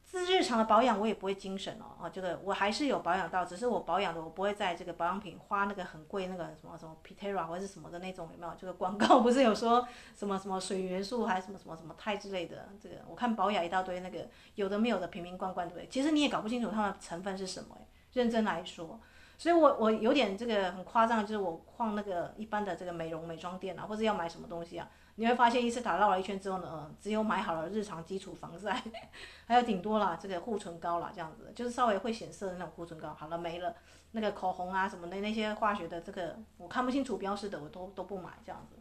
[0.07, 8.53] 自日常的保养我也不会精神哦，啊，这个我还是有保养到，只是我保养的我不会在这个保养品花那个很贵那个什么什么 Pitera 或是什么的那种有没有？
[8.57, 12.69] 这个广告不是有说什么什么水元素还是什么什么什么肽之类的？
[12.81, 15.87] 这个我看保养一大堆那个有的没有的瓶瓶罐罐对不对？
[15.89, 17.77] 其实你也搞不清楚它的成分是什么，
[18.13, 18.97] 认真来说，
[19.37, 24.89] 所以我我有点这个很夸张，就是我逛那个一般的这个美容美妆店啊，或者要买什么东西啊。
[25.19, 28.83] 你会发现一次打绕了一圈之后呢，只有买好了日常基础防晒，
[29.45, 33.75] 还有顶多啦这个护唇膏啦，这样子，就是稍微会显色的那种护唇膏，好了没了，
[34.11, 38.75] 那个口红啊什么的那些化学的这个我看不清楚标识的我都都不买这样子。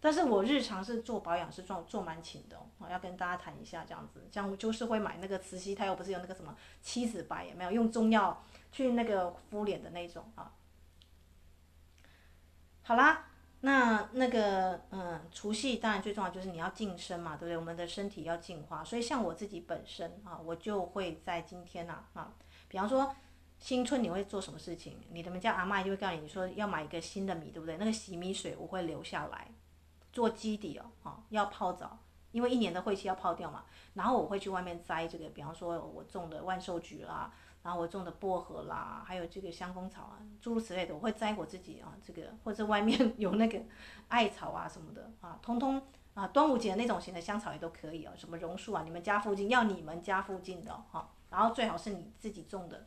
[0.00, 10.52] 但是我日常是做保养是做做蛮勤的哦，要跟大家谈一下这样子，像就是会买那个慈禧太后不是有那个什么七子白也没有用中药去那个敷脸的那种啊。
[12.82, 13.28] 好啦，
[13.64, 17.56] 那那个嗯，除夕当然最重要就是你要净身嘛，对不对？
[17.56, 22.30] 我们的身体要净化，所以像我自己本身啊，我就会在今天呐啊，
[22.68, 23.16] 比方说
[23.58, 24.98] 新春你会做什么事情？
[25.10, 27.78] 你的们家阿嬷就会告诉你，你说要买一个新的米，对不对？
[27.78, 29.48] 那个洗米水我会留下来。
[30.12, 31.98] 做基底哦，啊，要泡澡，
[32.32, 33.64] 因为一年的晦气要泡掉嘛。
[33.94, 37.32] 然后我会去外面摘这个，比方说我种的万寿菊啦，
[37.64, 43.60] 然后我种的薄荷啦，还有这个香蜂草啊，诸如此类的，我会摘我自己啊，这个或者外面 有那个
[44.06, 45.82] 艾草啊什么的啊，通通
[46.14, 52.86] 啊，端午节那种型的香草也都可以啊，什么榕树啊，你们家附近要你们家附近的哈，然后最好是你自己种的，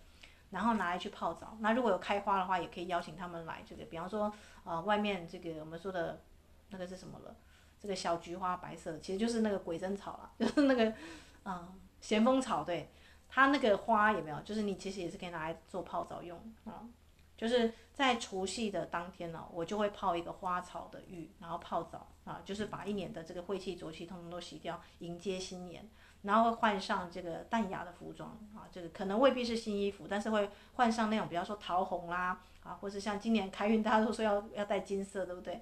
[0.52, 1.58] 然后拿来去泡澡。
[1.60, 4.32] 那如果有开花的话，也可以邀请他们来这个，比方说
[4.64, 6.22] 啊，外面这个我们说的。
[6.70, 7.34] 那个是什么了？
[7.80, 10.94] 这个小菊花白色的，其实就是那个鬼针草了， 就是那个，
[11.46, 11.66] 嗯，
[12.02, 12.92] 咸丰草，对，
[13.30, 14.40] 它那个花有没有？
[14.42, 16.88] 就是你其实也是可以拿来做泡澡用啊。
[17.38, 25.88] 就是在除夕的当天呢，我就会泡一个花草的浴，然后泡澡啊，就是把一年的这个晦气浊气通通都洗掉，迎接新年，
[26.24, 35.62] 然后会换上这个淡雅的服装啊，这个可能未必是新衣服，但是会换上那种比方说桃红啦啊，或是像今年开运大家都说要要带金色，对不对？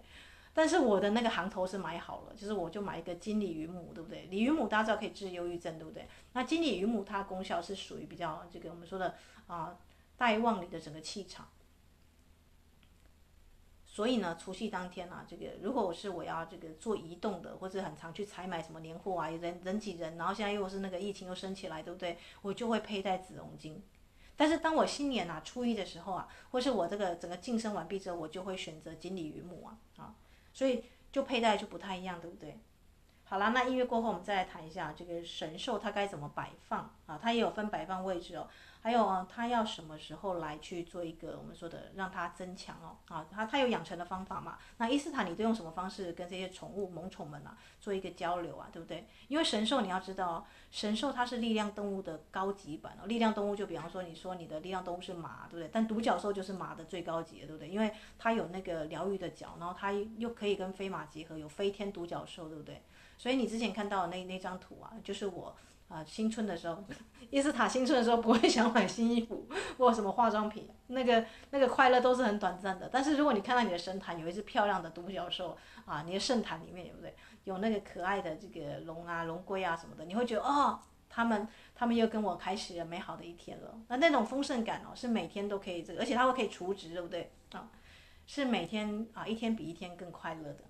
[0.57, 4.21] 但是我的那个行头是买好了，就是我就买一个金鲤鱼母，对不对？
[4.31, 6.07] 鲤鱼母大家知道可以治忧郁症，对不对？
[6.31, 9.15] 那金鲤鱼母它功效是属于比较这个我们说的
[9.47, 9.77] 啊
[10.15, 11.49] 带旺你的整个气场。
[13.83, 22.17] 所以呢，除夕当天啊，这个如果我是我要这个做移动的，或者很常去采买什么年货啊，人人挤人，然后现在又是那个疫情又升起来，对不对？
[22.41, 23.83] 我就会佩戴紫龙金。
[24.37, 29.77] 但是当我新年啊初一的时候啊，或是我这个整个净身完毕之后，我就会选择金鲤鱼母啊。
[30.55, 32.57] 所以就佩戴就不太一样，对不对？
[33.25, 37.19] 好啦，那音乐过后，我们再来谈一下这个神兽它该怎么摆放啊？
[37.21, 38.47] 它也有分摆放位置哦。
[38.85, 42.95] 还有啊，它要什么时候来去做一个我们说的让它增强哦？
[43.07, 44.59] 啊，它它有养成的方法嘛？
[44.77, 48.69] 那伊斯塔你都用什么方式跟这些宠物萌宠们啊做一个交流啊？
[48.71, 49.07] 对不对？
[49.27, 53.07] 因为神兽你要知道，神兽它是力量动物的高级版哦。
[53.07, 55.69] 力量动物就比方说你说你的力量动物是马，对不对？
[55.73, 57.67] 但独角兽就是马的最高级的，对不对？
[57.67, 62.83] 因为它有那个疗愈的角，然后它又可以跟飞马结合，有飞天独角兽，对不对？
[63.17, 65.55] 所以你之前看到的那那张图啊，就是我。
[65.87, 66.83] 啊，新春的时候，
[67.29, 72.89] 伊斯塔新春的时候不会想买新衣服或什么化妆品，那个那个快乐都是很短暂的。
[72.91, 75.55] 但是如果你看到你的神坛有一只漂亮的独角兽
[75.85, 77.15] 啊，你的圣坛里面有不对？
[77.43, 83.79] 有那个可爱的这个龙啊、龙龟啊什么的，你会觉得哦，他们他们又跟我开始了美好的一天了。
[83.87, 87.31] 那那种丰盛感哦，是每天都可以这个，而且它会可以储值，对不对？
[87.51, 87.69] 啊，
[88.25, 90.63] 是每天啊一天比一天更快乐的。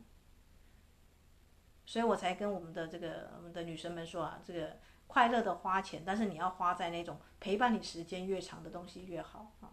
[1.85, 4.77] 所以我才跟我们的这个我们的女神们说啊，这个。
[5.15, 9.71] 快乐的花钱，但是你要花在那种陪伴你时间越长的东西越好啊。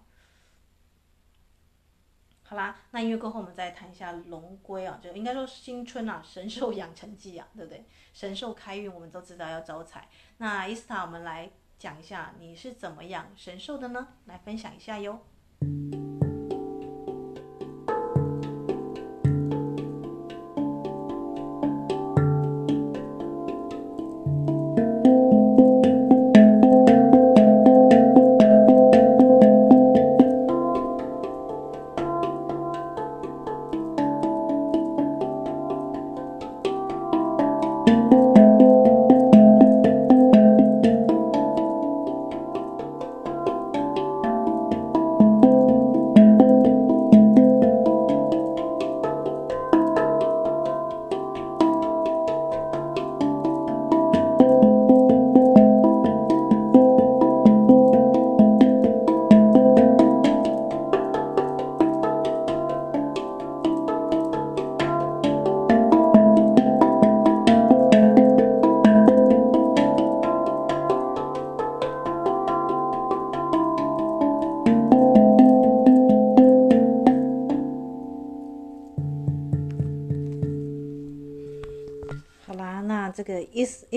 [2.44, 7.84] 好啦，那音乐过后我们再谈一下龙龟啊，就应该说新春啊， 神兽养成记啊，对不对？
[8.12, 10.08] 神兽开运我们都知道要招财。
[10.36, 14.14] 那伊斯塔，我们来讲一下你是怎么养神兽的呢？
[14.26, 15.26] 来分享一下哟。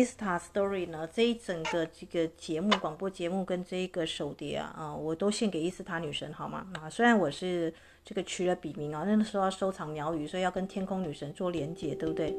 [0.06, 6.68] 伊斯塔 story 呢，这一整个这个节目广播节目跟这个手碟啊啊，我都献给伊斯塔女神好吗？
[6.80, 12.36] 啊，虽然我是这个取了笔名啊，那个时候要收藏鸟语，所以要跟天空女神做连接，对不对？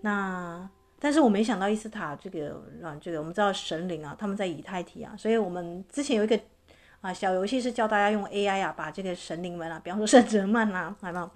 [0.00, 0.68] 那
[0.98, 6.36] 但是我没想到伊斯塔这个让这个我们知道神灵啊，他们在以太体啊，所以我们之前有一个
[7.02, 11.30] 啊小游戏是教大家用 AI 啊，把这个神灵们啊，比方说圣哲曼啊，有没有？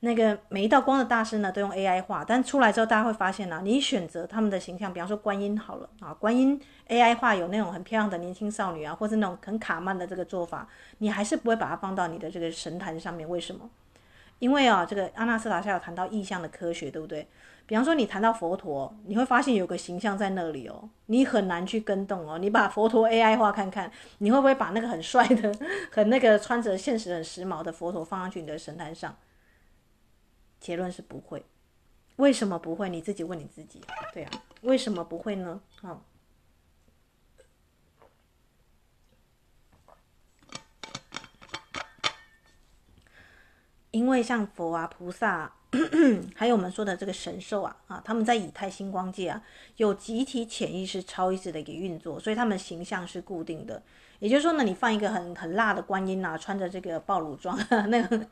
[0.00, 10.68] 那个每一道光的大师呢，都用 AI 画，但出来之后，大家会发现呢、你选择他们的形象，比方说观音好了啊，观音 AI 画有那种很漂亮的年轻少女啊，或者那种很卡曼的这个做法，
[10.98, 13.26] 你还是不会把它放到你的这个神坛上面。
[13.28, 13.70] 为什么？
[14.40, 17.26] 因为啊，这个阿纳斯塔夏有谈到意象的科学，对不对？
[17.66, 22.36] 比方说你谈到佛陀，你会发现有个形象在那里哦，你很难去跟动哦。
[22.36, 25.54] 你把佛陀 AI 画看看，你会不会把那个很帅的、
[25.90, 29.16] 很那个穿着现实很时髦的佛陀放上去你的神坛上？
[30.64, 31.44] 结论是不会，
[32.16, 32.88] 为什么不会？
[32.88, 33.82] 你自己问你自己。
[34.14, 34.30] 对啊，
[34.62, 35.60] 为什么不会呢？
[35.82, 36.00] 啊，
[43.90, 45.54] 因为像佛啊、菩萨，
[46.34, 49.42] 还有我们说的这个神兽啊，啊，他们在以太星光界啊，
[49.76, 53.82] 有集体潜意识、超意识的一个运作，所以他们形象是固定的。
[54.20, 57.58] 也就是说呢，你放一个很很辣的观音啊，穿着这个暴露装，
[57.90, 58.26] 那个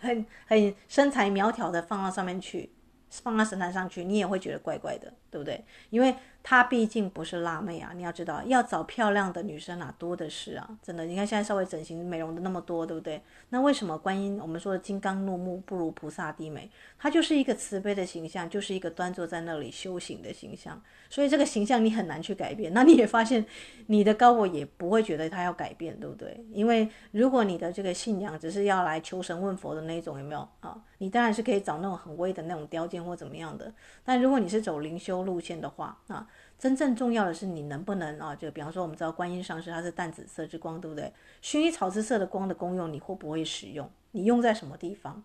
[0.00, 2.70] 很很身材苗条的放到上面去，
[3.10, 5.64] 放到神坛上去，你也会觉得怪怪的，对不对？
[5.90, 6.14] 因为
[6.44, 11.04] 她毕竟不是辣妹啊，你要知道，要找漂亮的女生啊，多的是啊，真的。
[11.06, 13.20] 你看现在稍微整形美容的那么多，对不对？
[13.48, 16.70] 那为什么观音我们说的金刚怒目不如菩萨低眉？
[16.96, 20.80] 她就是一个慈悲的形象，就是一个端坐在那里修行的形象。
[21.10, 23.44] 所以这个形象你很难去改变，那你也发现
[23.86, 26.44] 你的高我也不会觉得他要改变，对不对？
[26.52, 30.76] 因为如果你的这个信仰只是要来求神问佛的那一种，有没有啊？
[30.98, 33.72] 你当然是可以找那种很威的那种雕件或怎么样的。
[34.04, 36.26] 但如果你是走灵修路线的话，啊，
[36.58, 38.34] 真正重要的是你能不能啊？
[38.34, 41.12] 就比方说我们知道观音上师它是淡紫色之光，对不对？
[41.42, 43.90] 薰衣草之色的光的功用你会不会使用？
[44.12, 45.22] 你用在什么地方？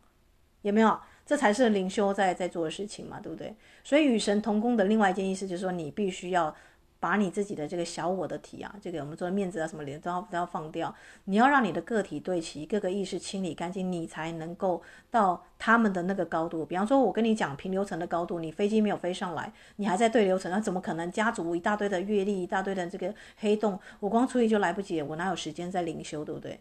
[0.61, 0.99] 有没有？
[1.25, 3.55] 这才是灵修在在做的事情嘛，对不对？
[3.83, 6.53] 所以与神同工的另外一件意思就是说，你必须要
[6.99, 10.93] 把你自己的这个小我的体啊，这个我们说面子啊什么脸都要都要放掉，
[11.25, 16.65] 你要让你的个体对齐，各个意识清理干净，你才能够到他们的那个高度。
[16.65, 21.09] 比方说，我跟你讲平流层的高度，你飞机没有飞上来，你还在对流层，那怎么可能？
[21.11, 26.59] 家族一大堆的阅历，一大堆的这个黑洞，我光处理就来不及，我哪有时间在灵修，对不对？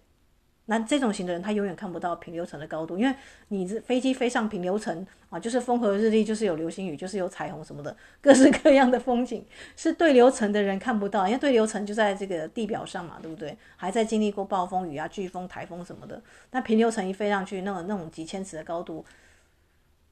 [0.71, 3.15] 那这种型的人，他永远看不到平流层的高度，因为
[3.49, 9.43] 你这飞机飞上平流层啊，就是风和日丽，就是有流星雨，就是有彩虹什么的，各式各样的风景，
[9.77, 13.57] 是对流层的人看不到，因为对流层就在这个地表上嘛，对不对？
[13.77, 19.03] 还在经历过暴风雨啊、飓风、台风什么的，那平流层一飞上去，那种那种几千尺的高度。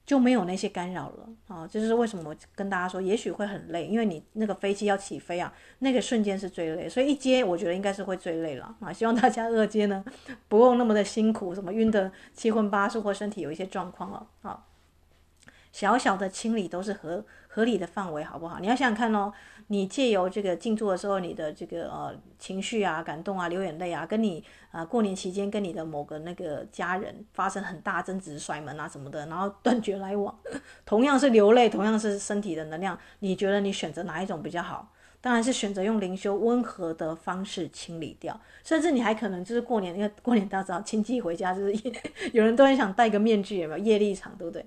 [0.07, 1.67] 就没有那些干扰了啊！
[1.67, 8.93] 这就是为什么我跟大家说，也许会很累，因为你那个飞机要起飞啊，那个瞬间是最累，所以一接我觉得应该是会最累了啊！
[8.93, 10.05] 希望大家二接呢
[10.47, 14.65] 不用那么的辛苦，什么晕的七荤八素或身体有一些状况了啊！
[15.77, 18.59] 小小的清理都是合合理的范围，好不好？
[18.61, 19.31] 你要想想看哦。
[19.67, 30.35] 你借由这个静坐的时候，你的这个呃情绪啊、感动啊、流眼泪啊，跟你啊、呃、过年期间跟你的某个那个家人发生很大争执、摔门啊什么的，然后断 绝来往，
[30.87, 34.91] 同样是流泪，同样是身体的能量，你觉得你选择哪一种比较好？
[35.21, 41.75] 当然是选择用灵修温和的方式清理掉，甚至你还可能就是过年，因为过年大家知道亲戚回家，就是
[42.33, 44.65] 有人都很想戴个面具，有没有业力场，对不对？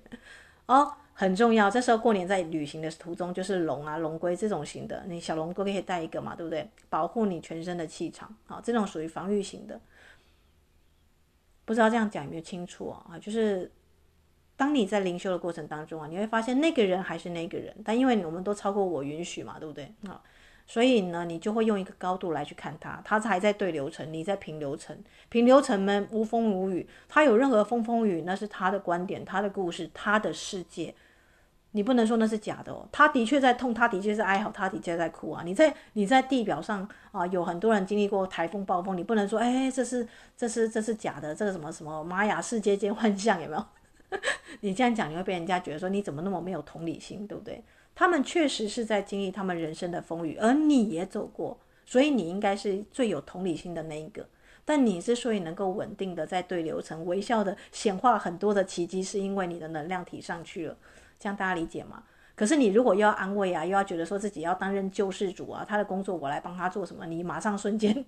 [0.73, 0.93] 哦。
[1.19, 6.65] 很重要，这时候过年在旅行的途中，就是龙啊、龙龟这种型的，你小龙龟可以带一个嘛，对不对？
[6.89, 9.77] 保护你全身的气场，啊，这种属于防御型的。
[11.65, 13.19] 不知道这样讲有没有清楚啊？
[13.19, 13.69] 就是
[14.55, 19.93] 当你在灵修的过程当中啊，你会发现那个人还是那个人，但因为我们都超过我允许嘛，对不对？
[20.07, 20.23] 啊。
[20.71, 24.95] 所以呢，你就会用一个高度来去看它，它还在对流层，你在平流层，
[25.27, 30.93] 平流层们无风无雨，它有任何风风雨，那是他的观点，他的故事，他的世界，
[31.71, 32.87] 你不能说那是假的哦。
[32.91, 35.41] 他的确在痛，他的确在哀嚎，他的确在哭啊。
[35.43, 40.07] 你在你在地表上啊，有很多人经历过台风暴风，你不能说哎，这是
[40.37, 43.65] 这是这是假的，这个什么什么玛雅世界间幻象有没有？
[44.61, 47.63] 你这样讲，你会被人家觉得说你怎么那么没有同理心，对不对？
[47.99, 54.25] 他们确实是在经历他们人生的风雨，而你也走过，所以你应该是最有同理心的那一个。
[54.63, 60.77] 但你之所以能够稳定的在对流层微笑的显化很多的奇迹，是因为你的能量提上去了，
[61.19, 62.01] 这样大家理解吗？
[62.35, 68.05] 可是你如果又要安慰啊，又要觉得说自己要担任救世主啊，他的工作我来帮他做什么，你马上瞬间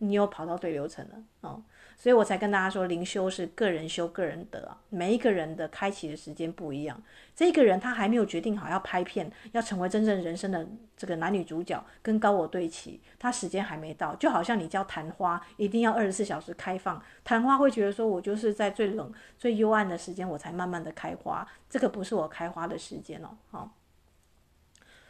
[0.00, 1.62] 你又跑到对流层了哦。
[1.96, 7.02] 所以我才跟大家说，灵修是个人修个人得，每一个人的开启的时间不一样。
[7.36, 14.14] 这个人他还没有决定好要拍片，要成为真正人生的这个男女主角，跟高我对齐，他时间还没到。
[14.14, 23.76] 就好像你叫昙花，一定要二十四小时开放，昙花会觉得说，我就是在最冷、最幽暗的时间，我才慢慢的开花，这个不是我开花的时间哦，好。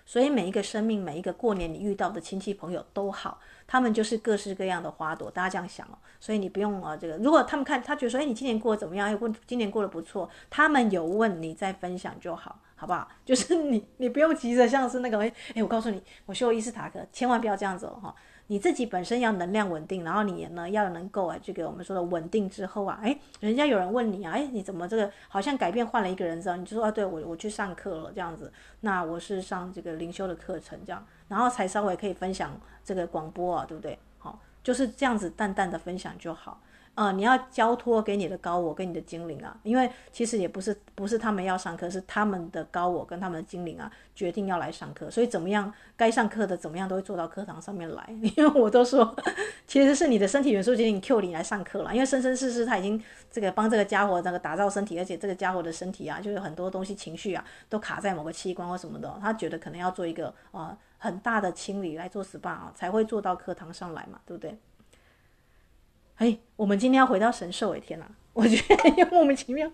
[0.06, 3.38] 所以每一个生命，每一个过年你遇到的亲戚朋友都好，
[3.70, 5.96] 他们就是各式各样的花朵，大家这样想哦。
[6.18, 9.06] 所以你不用啊，这个如果他们看他觉得说，哎，你今年过得怎么样？
[9.08, 13.06] 哎，过今年过得不错，他们有问你再分享就好，好不好？
[13.24, 18.12] 就是你你不用急着像是那个，哎哎，我告诉你，我修伊斯塔克，千万不要这样子哦。
[18.48, 33.96] 你自己本身要能量稳定，然后你呢要能够啊，这个我们说的稳定之后啊，哎，人家有人问你啊，哎，你怎么这个好像改变换了一个人之后，你就说啊，对我我去上课了这样子，那我是上这个灵修的课程这样，然后才稍微可以分享这个广播啊，对不对？
[34.18, 36.60] 好，就是这样子淡淡的分享就好。
[37.00, 49.16] 啊、你要交托给你的高我跟你的精灵啊，因为其实也不是不是他们要上课，是他们的高我跟他们的精灵啊决定要来上课，所以怎么样该上课的怎么样都会坐到课堂上面来， 因为我都说
[49.66, 64.54] 其实是你的身体元素精灵 Q 你来上课了，因为生生世世他已经这个帮这个家伙那个打造身体，而且这个家伙的身体啊就有很多东西情绪啊都卡在某个器官或什么的，他觉得可能要做一个啊、很大的清理来做 SPA 啊才会坐到课堂上来嘛，对不对？
[66.20, 69.66] 哎，我们今天要回到神兽，哎天哪，我觉得又莫名其妙。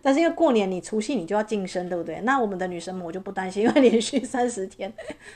[0.00, 2.18] 但是因为过年你除夕你就要晋升，对不对？
[2.22, 4.90] 那我们的女神们我就不担心，因为连续 三十天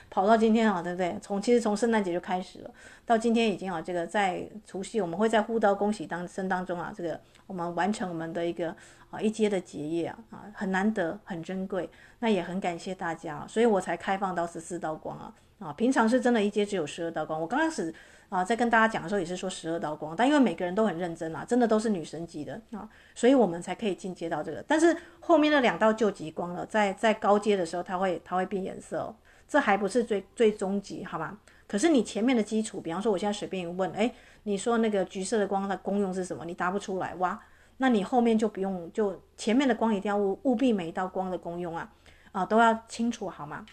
[0.08, 1.14] 跑到今天啊，对不对？
[1.20, 2.70] 从其实从圣诞节就开始了，
[3.04, 8.74] 到今天已经啊，这个在除夕我们会在互道恭喜当声当中啊，这个我们完成我们的一个
[9.10, 11.90] 啊一阶的结业啊啊，很难得很珍贵，
[12.20, 17.94] 那也很感谢大家，所以我才开放到十四道光啊啊，平常是真的一阶只有十二道光，我刚开始。
[18.28, 24.60] 啊，在跟大家讲的时候也是说十二道光，但因为每个人都很认真啊，真的都是女神级的啊，所以我们才可以进阶到这个。
[24.66, 29.14] 但是后面的两道救急光了，在在高阶的时候，它会它会变颜色哦，
[29.46, 31.38] 这还不是最最终级，好吧？
[31.68, 36.44] 可是你前面的基础，比方说我现在随便一问，哎，你说那个橘色的光的功用是什么？
[36.44, 37.40] 你答不出来哇，
[37.76, 41.88] 那你后面就不用，就前面的光一定要务务必每一道光的功用啊
[42.32, 43.64] 啊都要清楚好吗？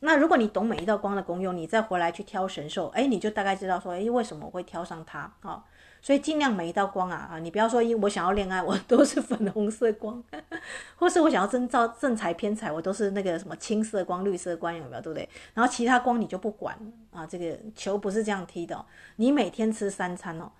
[0.00, 5.62] 那如果你懂每一道光的功用，你再回来去挑神兽，哎，你就大概知道说，哎，为什么我会挑上它啊、哦？
[6.02, 10.24] 所以尽量每一道光啊啊，你不要说，因我想要恋爱，我都是粉红色光，
[10.96, 15.02] 或是我想要征召正财偏财，我都是那个什么青色光、绿色光，有没有？
[15.02, 15.28] 对不对？
[15.52, 16.74] 然后其他光你就不管
[17.10, 18.82] 啊，这个球不是这样踢的、
[19.16, 20.50] 你每天吃三餐哦，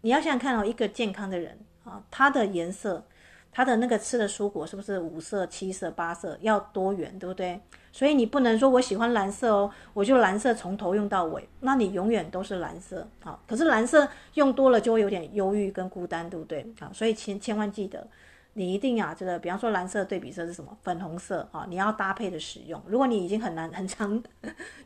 [0.00, 3.04] 你要想想看哦，一个健康的人啊，他的颜色。
[3.50, 7.58] 它的那个吃的蔬果是不是五色、七色、八色要多元，对不对？
[7.98, 13.36] 所以你不能说我喜欢蓝色哦，我就蓝色从头用到尾，那你永远都是蓝色啊。
[13.44, 16.64] 可是蓝色用多了就会有点忧郁跟孤单，对不对？
[16.78, 18.06] 啊，所以千千万记得，
[18.52, 20.78] 你一定要这个，比方说蓝色对比色是什么？
[20.84, 22.80] 粉红色啊，你要搭配的使用。
[22.86, 24.22] 如果你已经很难 很长，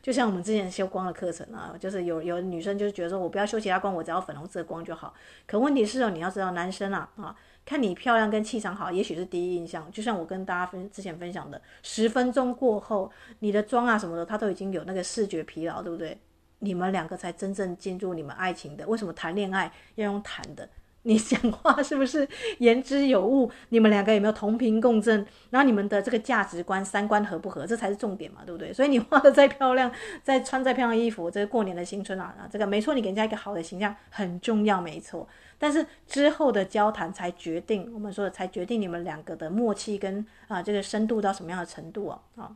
[0.01, 5.13] 就像我们之前修光的课程啊，就是有有女生就是觉得说我不要修其他光，我只要粉红色光就好。
[5.45, 7.35] 可问题是哦，你要知道男生啊啊。
[7.65, 9.89] 看你漂亮跟气场好，也许是第一印象。
[9.91, 16.17] 就像我跟大家分之前分享的，十分钟过后，你的妆啊什么的，他都已经有那个视觉疲劳，对不对？
[16.59, 18.87] 你们两个才真正进入你们爱情的。
[18.87, 20.69] 为什么谈恋爱要用谈的？
[21.03, 22.27] 你 讲话是不是
[22.59, 23.51] 言之有物？
[23.69, 25.25] 你们两个有没有同频共振？
[25.49, 27.67] 然后你们的这个价值观、三观合不合？
[27.67, 28.73] 这才是重点嘛，对不对？
[28.73, 29.91] 所以你画的再漂亮，
[30.23, 35.27] 再穿再漂亮衣服，这个过年的新春啊，这个没错，你给人家一个好的形象很重要，没错。
[35.57, 42.55] 但是之后的交谈才决定，我们说的才决定你们两个的默契跟啊这个深度到什么样的程度啊啊。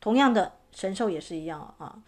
[0.00, 1.98] 同样的神兽也是一样啊。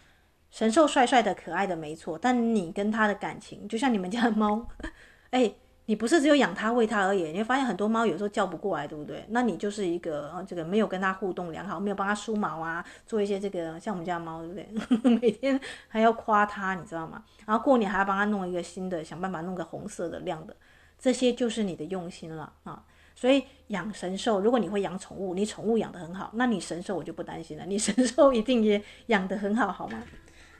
[0.51, 2.19] 神兽帅帅的、可爱的，没错。
[2.21, 4.67] 但你跟他的感情，就像你们家的猫，
[5.31, 5.51] 哎，
[5.85, 7.23] 你不是只有养它、喂它而已。
[7.31, 9.25] 你会发现很多猫有时候叫不过来，对不对？
[9.29, 15.11] 那你就是一个啊，这个没有跟它互动良好，没有帮它梳毛啊，做一些这个像我们家猫，对不对？
[15.21, 17.23] 每天还要夸它，你知道吗？
[17.45, 20.53] 然后过年还要帮它弄一个新的，想办法弄个红色的、亮的，
[20.99, 22.83] 这些就是你的用心了啊。
[23.15, 30.01] 所以养神兽，如果你会养宠物，你宠物养得很好，那你神兽我就不担心了，你神兽一定也养得很好，好吗？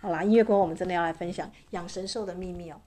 [0.02, 2.82] 好啦，音乐过后，我们真的要来分享养神兽的秘密哦。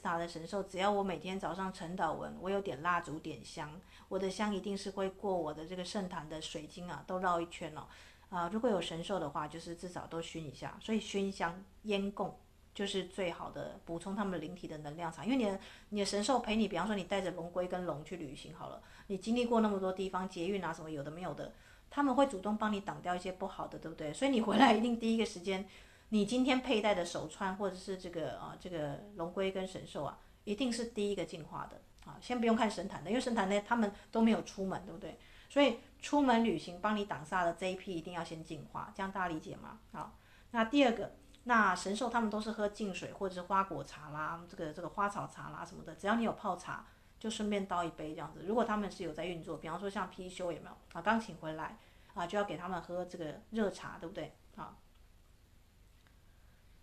[0.00, 3.70] 斯塔的神兽，只要我每天早上晨祷文，我有点蜡烛点香，
[4.08, 7.86] 我的香一定是会过我的这个圣坛的水晶啊，都绕一圈哦。
[8.30, 12.34] 啊，如果有神兽的话，就是至少都熏一下，所以熏香烟供
[12.72, 15.22] 就是最好的补充他们灵体的能量场。
[15.22, 21.52] 因为你的你的神兽陪你，比方说你带着龙龟跟龙去旅行好了，你经历过那么多地方捷运啊什么有的没有的，
[21.90, 24.14] 他们会主动帮你挡掉一些不好的，对不对？
[24.14, 25.68] 所以你回来一定第一个时间。
[26.10, 32.18] 你今天佩戴的手串，或者是这个啊，这个龙龟跟神兽啊，一定是第一个进化的啊。
[32.20, 35.18] 先不用看神坛的，因为神坛呢，他们都没有出门，对不对？
[35.48, 39.78] 所以出门旅行帮你挡煞的这一批，一定要先进化，这样大家理解吗？
[39.92, 40.16] 好，
[40.50, 41.12] 那第二个，
[41.44, 46.84] 那神兽他们都是喝净水或者是花果茶啦，这个这个花草茶啦什么的，只要你有泡茶，
[47.20, 48.42] 就顺便倒一杯这样子。
[48.44, 51.00] 如果他们是有在运作，比方说像貔貅有没有啊？
[51.00, 51.78] 刚请回来
[52.14, 54.34] 啊，就要给他们喝这个热茶，对不对？
[54.56, 54.76] 啊。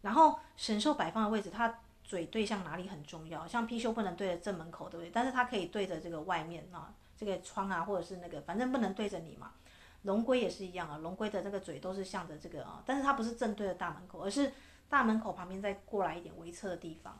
[0.02, 3.46] 然后神兽摆放的位置，它嘴对向哪里很重要。
[3.48, 5.12] 像貔貅不能对着正门口，对不对？
[5.12, 9.52] 但是它可以对着这个外面啊，这个窗啊，或者是那个，反正不能对着你嘛。
[10.04, 14.54] 龙龟也是一样啊，龙龟的这个嘴都是向着这个啊，但是它不是正对着大门口，而是
[14.88, 17.18] 大门口旁边再过来一点围侧的地方。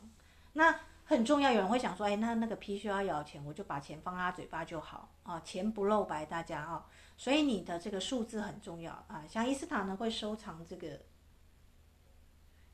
[0.54, 0.74] 那
[1.04, 6.86] 很重要，有人会想说，哎，那那个貔貅要咬钱，我就把钱放它嘴巴就好啊，钱不露白，大家啊。
[7.18, 10.98] 所以你的这个数字很重要啊，像伊斯塔呢会收藏这个。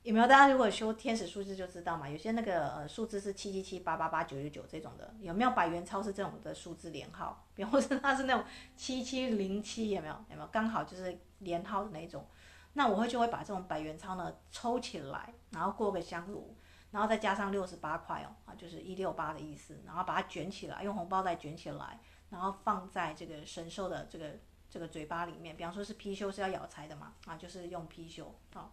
[0.04, 0.26] 有没有？
[0.26, 7.46] 大家如果修天使数字就知道嘛，有些那个呃数字是七七七八八八九九九这种的，有没有百元钞是这种的数字连号？
[7.54, 8.44] 比方说它是那种
[8.76, 10.14] 七七零七，有没有？
[10.28, 10.46] 有没有？
[10.48, 12.26] 刚好就是连号的那种，
[12.74, 16.54] 那我会就会把这种百元钞呢抽起来，然后过个香炉，
[16.90, 21.98] 然后再加上六十八块哦，啊就是一六八的意思，然后把它卷起来，用红包袋卷起来，
[22.28, 24.32] 然后放在这个神兽的这个
[24.68, 25.56] 这个嘴巴里面。
[25.56, 28.70] 比方说是貔貅是要咬财的嘛，啊就是用貔貅啊。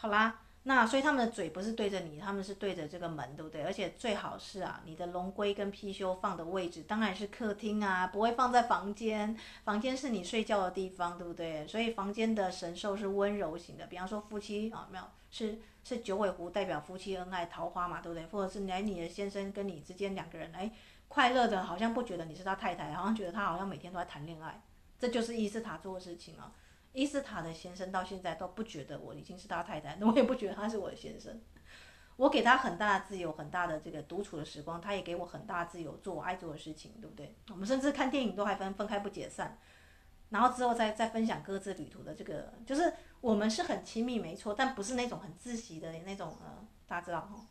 [0.00, 3.64] 好啦，那所以他们的嘴不是对着你，他们是对着这个门，对不对？
[3.64, 9.36] 而且最好是啊，你的龙龟跟貔貅放的位置当然是客厅啊，不会放在房间。
[9.64, 11.66] 房间是你睡觉的地方，对不对？
[11.66, 18.24] 所以房间的神兽是温柔型的，比方说夫妻啊，没有是是九尾狐代表夫妻恩爱桃花嘛，对不对？
[18.26, 20.70] 或者是来你的先生跟你之间两个人哎
[21.08, 24.62] 快乐的，好像不觉得你是他太太，好像觉得他好像每天都在谈恋爱，
[24.96, 26.52] 这就是伊斯塔做的事情啊。
[26.92, 31.40] 伊斯塔的先生到现在都不觉得我已经是他太太， 我也不觉得他是我的先生。
[32.16, 37.36] 我给他很大的自由，很大的这个独处的时光，他也给我很大自由，做我爱做的事情，对不对？
[37.50, 39.58] 我们甚至看电影都还分分开不解散，
[40.30, 47.46] 然后之后再再分享各自旅途的这个，就是我们是很亲密，没错，但不是那种很窒息的那种呃，大家知道哈。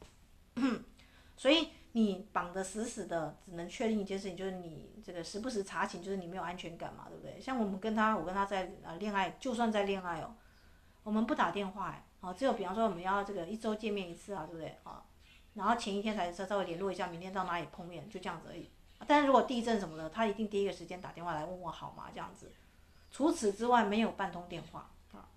[1.38, 1.70] 所以。
[2.00, 7.42] 你绑得死死的，只能确定一件事情，就是你这个时不时查寝，就是你没有安全感嘛，对不对？
[7.42, 10.36] 像我们跟他，我跟他在啊恋爱，就算在恋爱哦，
[11.02, 15.04] 我们不打电话哎，哦，只有比方说我们要这个一周见面一次啊，对不对啊？
[15.56, 18.70] 然后前一天才稍稍微联络一下，明天到哪里碰面，就这样子而已。
[19.08, 22.06] 但是如果地震什么的，他一定第一个时间打电话来问我好吗？
[22.14, 22.52] 这样子。
[23.10, 25.28] 除此之外没有半通电话啊，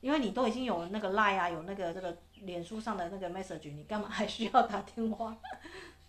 [0.00, 5.36] 因为你都已经有那个 lie 啊，有那个这个脸书上的那个 message，你干嘛还需要打电话？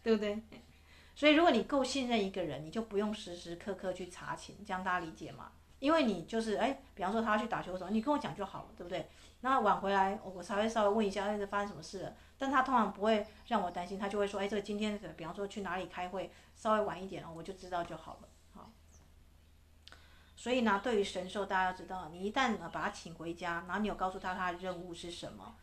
[0.07, 0.41] 对不对？
[1.13, 5.51] 所以如果你够信任一个人，你就不用时时刻刻去查寝，这样大家理解吗？
[5.79, 9.09] 因为你就是哎，比方说他要去打球的时候，你跟我讲就好了，对不对？
[9.41, 12.15] 那晚回来我才会稍微问一下，哎，发生什么事了？
[12.37, 18.29] 但他通常不会让我担心，他就会说，哎，这个今天比方说去哪里开会，稍微晚一点了，我就知道就好了。
[18.53, 18.71] 好。
[20.37, 25.57] 所以呢，对于神兽，大家要知道，你一旦把他请回家，然后你有告诉他他的任务是什么？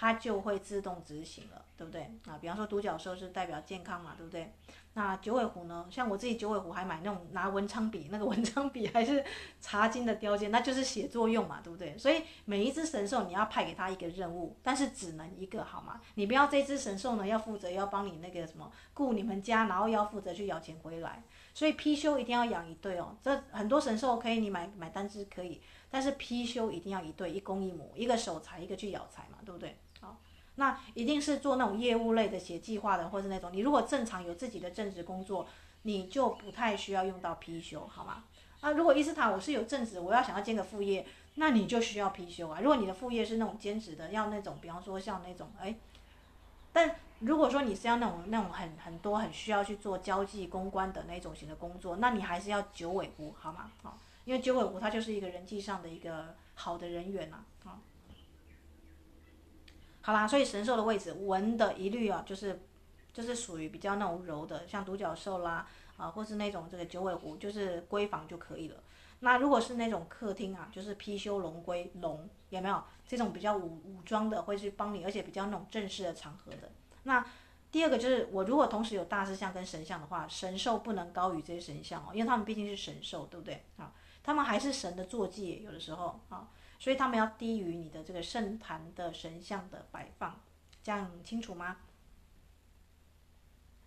[0.00, 2.02] 它就会自动执行了，对不对？
[2.24, 4.52] 啊，比方说独角兽是代表健康嘛，对不对？
[4.94, 5.86] 那九尾狐呢？
[5.90, 9.24] 像我自己九尾狐还买那种拿文昌笔，那个文昌笔还是
[9.60, 11.98] 茶金的雕件，那就是写作用嘛，对不对？
[11.98, 16.00] 所以每一只神兽你要派给他一个任务，但是只能一个，好吗？
[16.14, 21.24] 你不要这只神兽呢要负责要帮你那个什么顾你们家，然后要负责去咬钱回来。
[21.54, 29.76] 所以貔貅一定要养一对哦，这很多神兽可以你买买单只可以，但是貔貅一定要一对，一公一母，一个守财，一个去咬财嘛，对不对？
[30.58, 35.46] 那一定是做那种业务类的、写计划的，或是那种你如果正常有自己的正职工作，
[35.82, 38.24] 你就不太需要用到貔貅，好吗？
[38.60, 41.06] 那如果伊斯塔我是有正职，我要想要兼个副业，
[41.36, 42.58] 那你就需要貔貅啊。
[42.60, 45.76] 如果你的副业是那种兼职的，要那种比方说像那种哎，
[46.72, 53.70] 但如果说你是要那种那种很很多很需要去做交际公关的那种型的工作，那你还是要九尾狐，好吗？
[53.80, 57.78] 好，因为九尾狐它就是一个人际上的一个好的人缘呐，啊。
[60.08, 62.62] 好啦，所以神兽的位置文的一律啊，就是，
[63.12, 68.76] 就是属于比较那种柔的，像独角兽啦，啊，或是那种这个九尾狐，就是闺房就可以了。
[69.20, 76.72] 那如果是那种客厅啊，就是貔貅龙龟龙有没有这种比较武武装的，会去帮你，而且比较那种正式的场合的。
[77.02, 77.22] 那
[77.70, 83.92] 第二个就是我如果同时有大师像跟神像的话，神兽不能高于这些神像哦，因为他们毕竟是神兽，对不对啊？
[84.22, 86.48] 他们还是神的坐骑，有的时候啊，
[86.78, 90.40] 所以他们要低于你的这个圣坛的神像的摆放，
[90.82, 91.76] 这样清楚吗？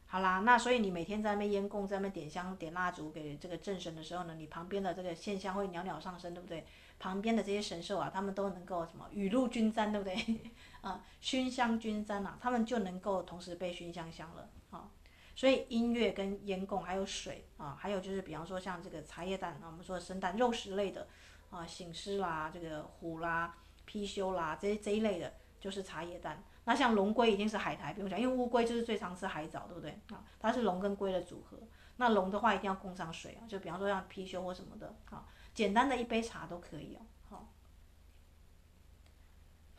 [0.07, 6.65] 好啦，那所以你每天在那边烟供，在那边点香、点蜡烛给这个正神的时候呢，你旁边的这个线香会袅袅上升，对不对？
[6.99, 10.51] 旁边的这些神兽啊，他们都能够什么雨露均沾，对不对？
[10.81, 14.91] 啊，熏香均沾啊，他们就能够同时被熏香香了啊。
[15.33, 21.07] 所以音乐跟烟供还有水啊，还有就是比方说像这个茶叶蛋啊，我们说的生蛋、肉食类的
[21.51, 23.55] 啊，醒狮啦、这个虎啦、
[23.87, 26.43] 貔貅啦这这一类的，就是茶叶蛋。
[26.63, 30.23] 那像龙龟一定是海苔，不用讲，因为乌龟就是最常吃海藻，对不对啊？
[30.39, 31.57] 它是龙跟龟的组合。
[31.97, 37.01] 那龙的话一定要供上水啊，就比方说像貔貅或什么的啊，简单的一杯茶都可以哦。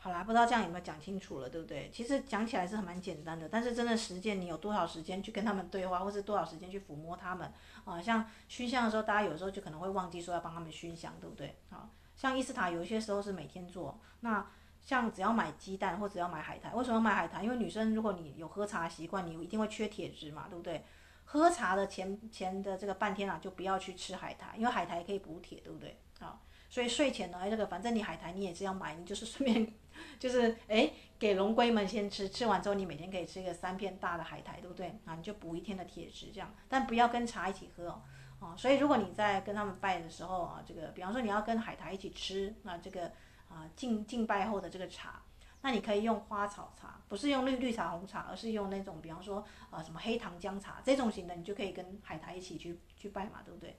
[0.03, 1.89] 好啦，不知道这样有没有讲清楚了，对不对？
[1.93, 7.49] 其实讲起来是很蛮简单的，但是真的实践，你有多少时间去跟他们对话，或是多少时间去抚摸他们
[7.85, 8.01] 啊？
[8.01, 11.55] 像熏香的时候，大家有时候就可能会忘记说要帮他们熏香，对不对？
[11.69, 14.45] 啊，像伊斯塔有一些时候是每天做那。
[14.85, 17.41] 像只要买鸡蛋或者要买海苔，为什么要买海苔？
[17.41, 20.83] 因为女生如果你有喝茶习惯，你一定会缺铁质嘛，对不对？
[21.23, 25.97] 喝茶的前前的这个半天啊，就不要去吃海苔，因为海苔可以补铁，对不对？
[26.19, 26.37] 啊，
[26.69, 29.73] 所以睡前呢，这个反正你海苔你也是要买，你就是顺便
[30.19, 34.87] 就是哎给龙龟们先吃，吃完之后你每天可以吃一个三片大的海苔，对不对？
[35.05, 38.01] 啊，你就补一天的铁质这样，但不要跟茶一起喝哦。
[38.39, 43.11] 哦，所以如果你在跟他们拜的时候啊，这个比方说你要跟海苔一起吃，那这个。
[43.49, 45.21] 啊，敬敬拜后的这个茶，
[45.61, 53.77] 那你可以用花草茶，不是用绿绿茶、红茶，而是用那种，比方说，呃，什么黑糖姜茶这种型的，你就可以跟海苔一起去去拜嘛，对不对？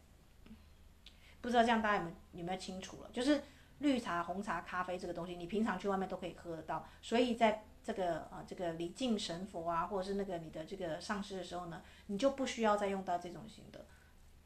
[1.40, 3.10] 不知道这样大家有没有有没有清楚了？
[3.12, 3.42] 就是
[3.78, 13.86] 绿茶、红茶、咖啡这个东西，你平常去外面都可以喝得到，所以在这个呃这个礼敬神佛啊，或者是那个你的这个上师的时候呢，你就不需要再用到这种型的，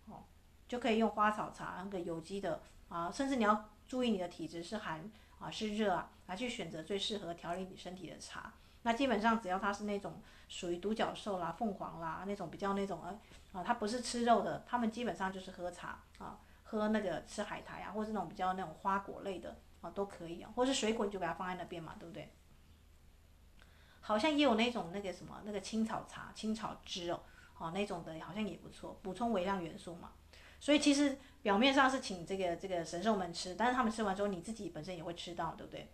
[0.06, 0.24] 哦，
[0.66, 3.68] 就可以用花草茶，那个有机的啊，甚至你要。
[3.88, 8.52] 注意你的体质是寒啊是热啊，来去选择最适合调理你身体的茶。
[8.82, 13.18] 那基本上只要它是那种属于独角兽啦、凤凰啦那种比较那种呃
[13.52, 16.38] 啊，它不是吃肉的，他们基本上就是喝茶啊，
[16.70, 22.32] 喝那个吃海苔啊，或是那种比较那种花果类的啊都可以啊，或是水果你就给它放在那边嘛，对不对？
[24.00, 27.20] 好像也有那种那个什么那个青草茶、青草汁哦，
[27.58, 30.12] 啊那种的好像也不错，补充微量元素嘛。
[30.60, 31.18] 所以其实。
[31.40, 35.88] 表面上是请这个这个神兽们吃，但是他们吃完之后，你自己本身也会吃到，对不对？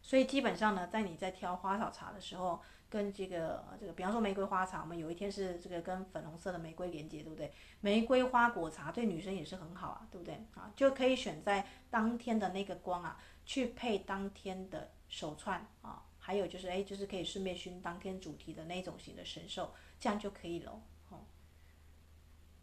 [0.00, 2.62] 所以基本上呢，在你在挑花草茶的时候，
[2.92, 7.50] 跟这个这个，比方说玫瑰花茶，我们有一天是这个跟粉红色的玫瑰连接，对不对？
[7.80, 10.34] 玫瑰花果茶对女生也是很好啊，对不对？
[10.54, 20.72] 啊，就可以选在当天的那个光啊，去配当天的手串啊，还有就是哎，就是可以顺便熏当天主题的那种型的神兽，这样就可以了。
[21.08, 21.20] 哦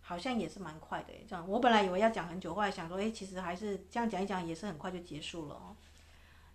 [0.01, 5.75] 好像也是蛮快的，这样我本来以为要讲很久，后来想说，哎，其实还是这样讲一讲也是很快就结束了哦。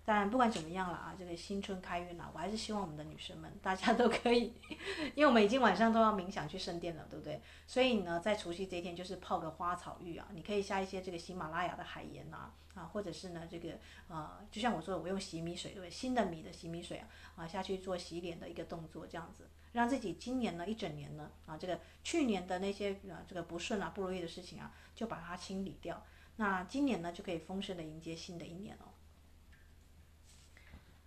[0.07, 4.53] 但不管怎么样了啊，这个新春开运了，我还是希望我们的女生们大家都可以，
[5.15, 7.41] 因为我们已经晚上都要冥想去圣殿了，对不对？
[7.67, 13.79] 所以呢，在除夕这一天就是泡个花草浴啊，你可以下一些这个喜马拉雅的海盐呐，啊，或者是呢这个
[14.09, 15.91] 呃，就像我说的，我用洗米水，对不对？
[15.91, 19.49] 新的米的洗米水啊，啊下去做洗脸的一个动作，这样子。
[19.73, 26.05] 让自己今年呢一整年呢啊，这个去年的那些啊这个不顺啊不如意的事情啊，就把它清理掉。
[26.37, 28.94] 那今年呢就可以丰盛的迎接新的一年哦。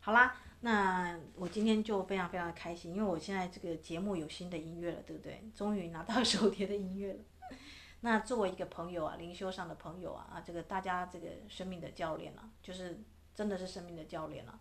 [0.07, 5.43] 好啦，那我今天就非常非常的开心，因为我现在这个节目有新的音乐了，对不对？
[5.53, 7.19] 终于拿到手碟的音乐了。
[7.99, 12.97] 那作为一个朋友啊，灵修上的朋友啊啊，这个大家这个生命的教练啊，就是
[13.35, 14.57] 真的是生命的教练了。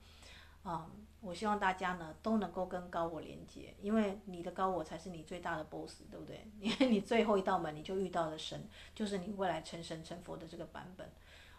[0.65, 0.91] 啊、
[1.21, 6.45] 我希望大家呢都能够跟高我连接，因为你的高我才是你最大的 boss，对不对？
[6.59, 11.09] 因为你最后一道门你就遇到了神，就是你未来成神成佛的这个版本。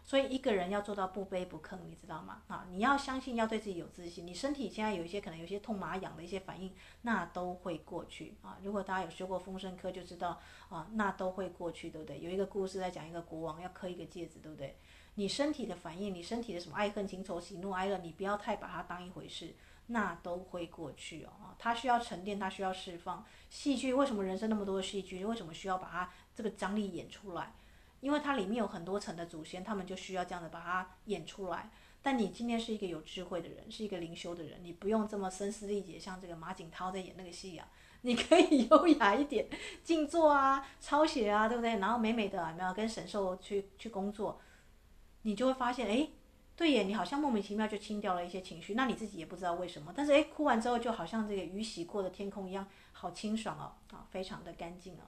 [0.08, 2.41] 所以一个人要做到不卑不亢，你知道吗？
[2.47, 4.26] 啊，你要相信，要对自己有自信。
[4.26, 8.58] 你身体现在有一些可能有些痛麻痒的一些反应，那都会过去啊。
[8.64, 10.39] 如果大家有学过风声科，就知道
[10.70, 12.22] 啊，那都会过去，对不对？
[12.22, 14.78] 有一个故事在讲一个国王要刻一个戒指，对不对？
[15.16, 19.55] 你身体的反应，你身体的什么爱恨情仇喜怒哀乐，你不要太把它当一回事，
[19.88, 21.32] 那都会过去哦。
[21.60, 23.26] 它需要沉淀，它需要释放。
[23.49, 25.26] 戏剧为什么人生那么多戏剧？
[25.26, 27.51] 为什么需要把它这个张力演出来？
[28.00, 31.70] 因为它里面有很多层的祖先，他们就需要这样的把它演出来。
[32.02, 37.68] 但你今天是一个有智慧的人，是一个灵修的人，你不用这么声嘶力竭，像这个马景涛在演那个戏一样，
[38.02, 39.48] 你可以 优雅一点，
[39.84, 41.78] 静坐啊，抄写啊，对不对？
[41.80, 44.39] 然后美美的，有没有跟神兽去去工作，
[45.24, 46.08] 你就会发现，哎，
[46.56, 55.02] 对耶，你好像莫名其妙就清掉了一些情绪，那你自己也不知道为什么，但是哎，哭完之后就好像这个雨洗过的天空一样，好清爽哦，啊，非常的干净哦。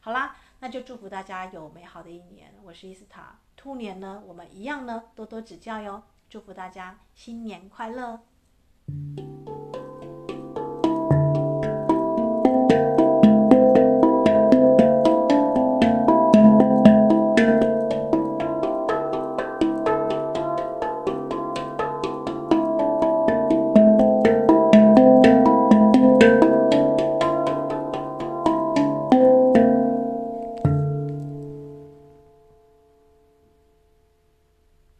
[0.00, 2.52] 好啦，那就祝福大家有美好的一年。
[2.64, 6.02] 我是伊斯塔，兔年呢，我们一样呢，多多指教哟。
[6.28, 8.20] 祝福大家新年快乐。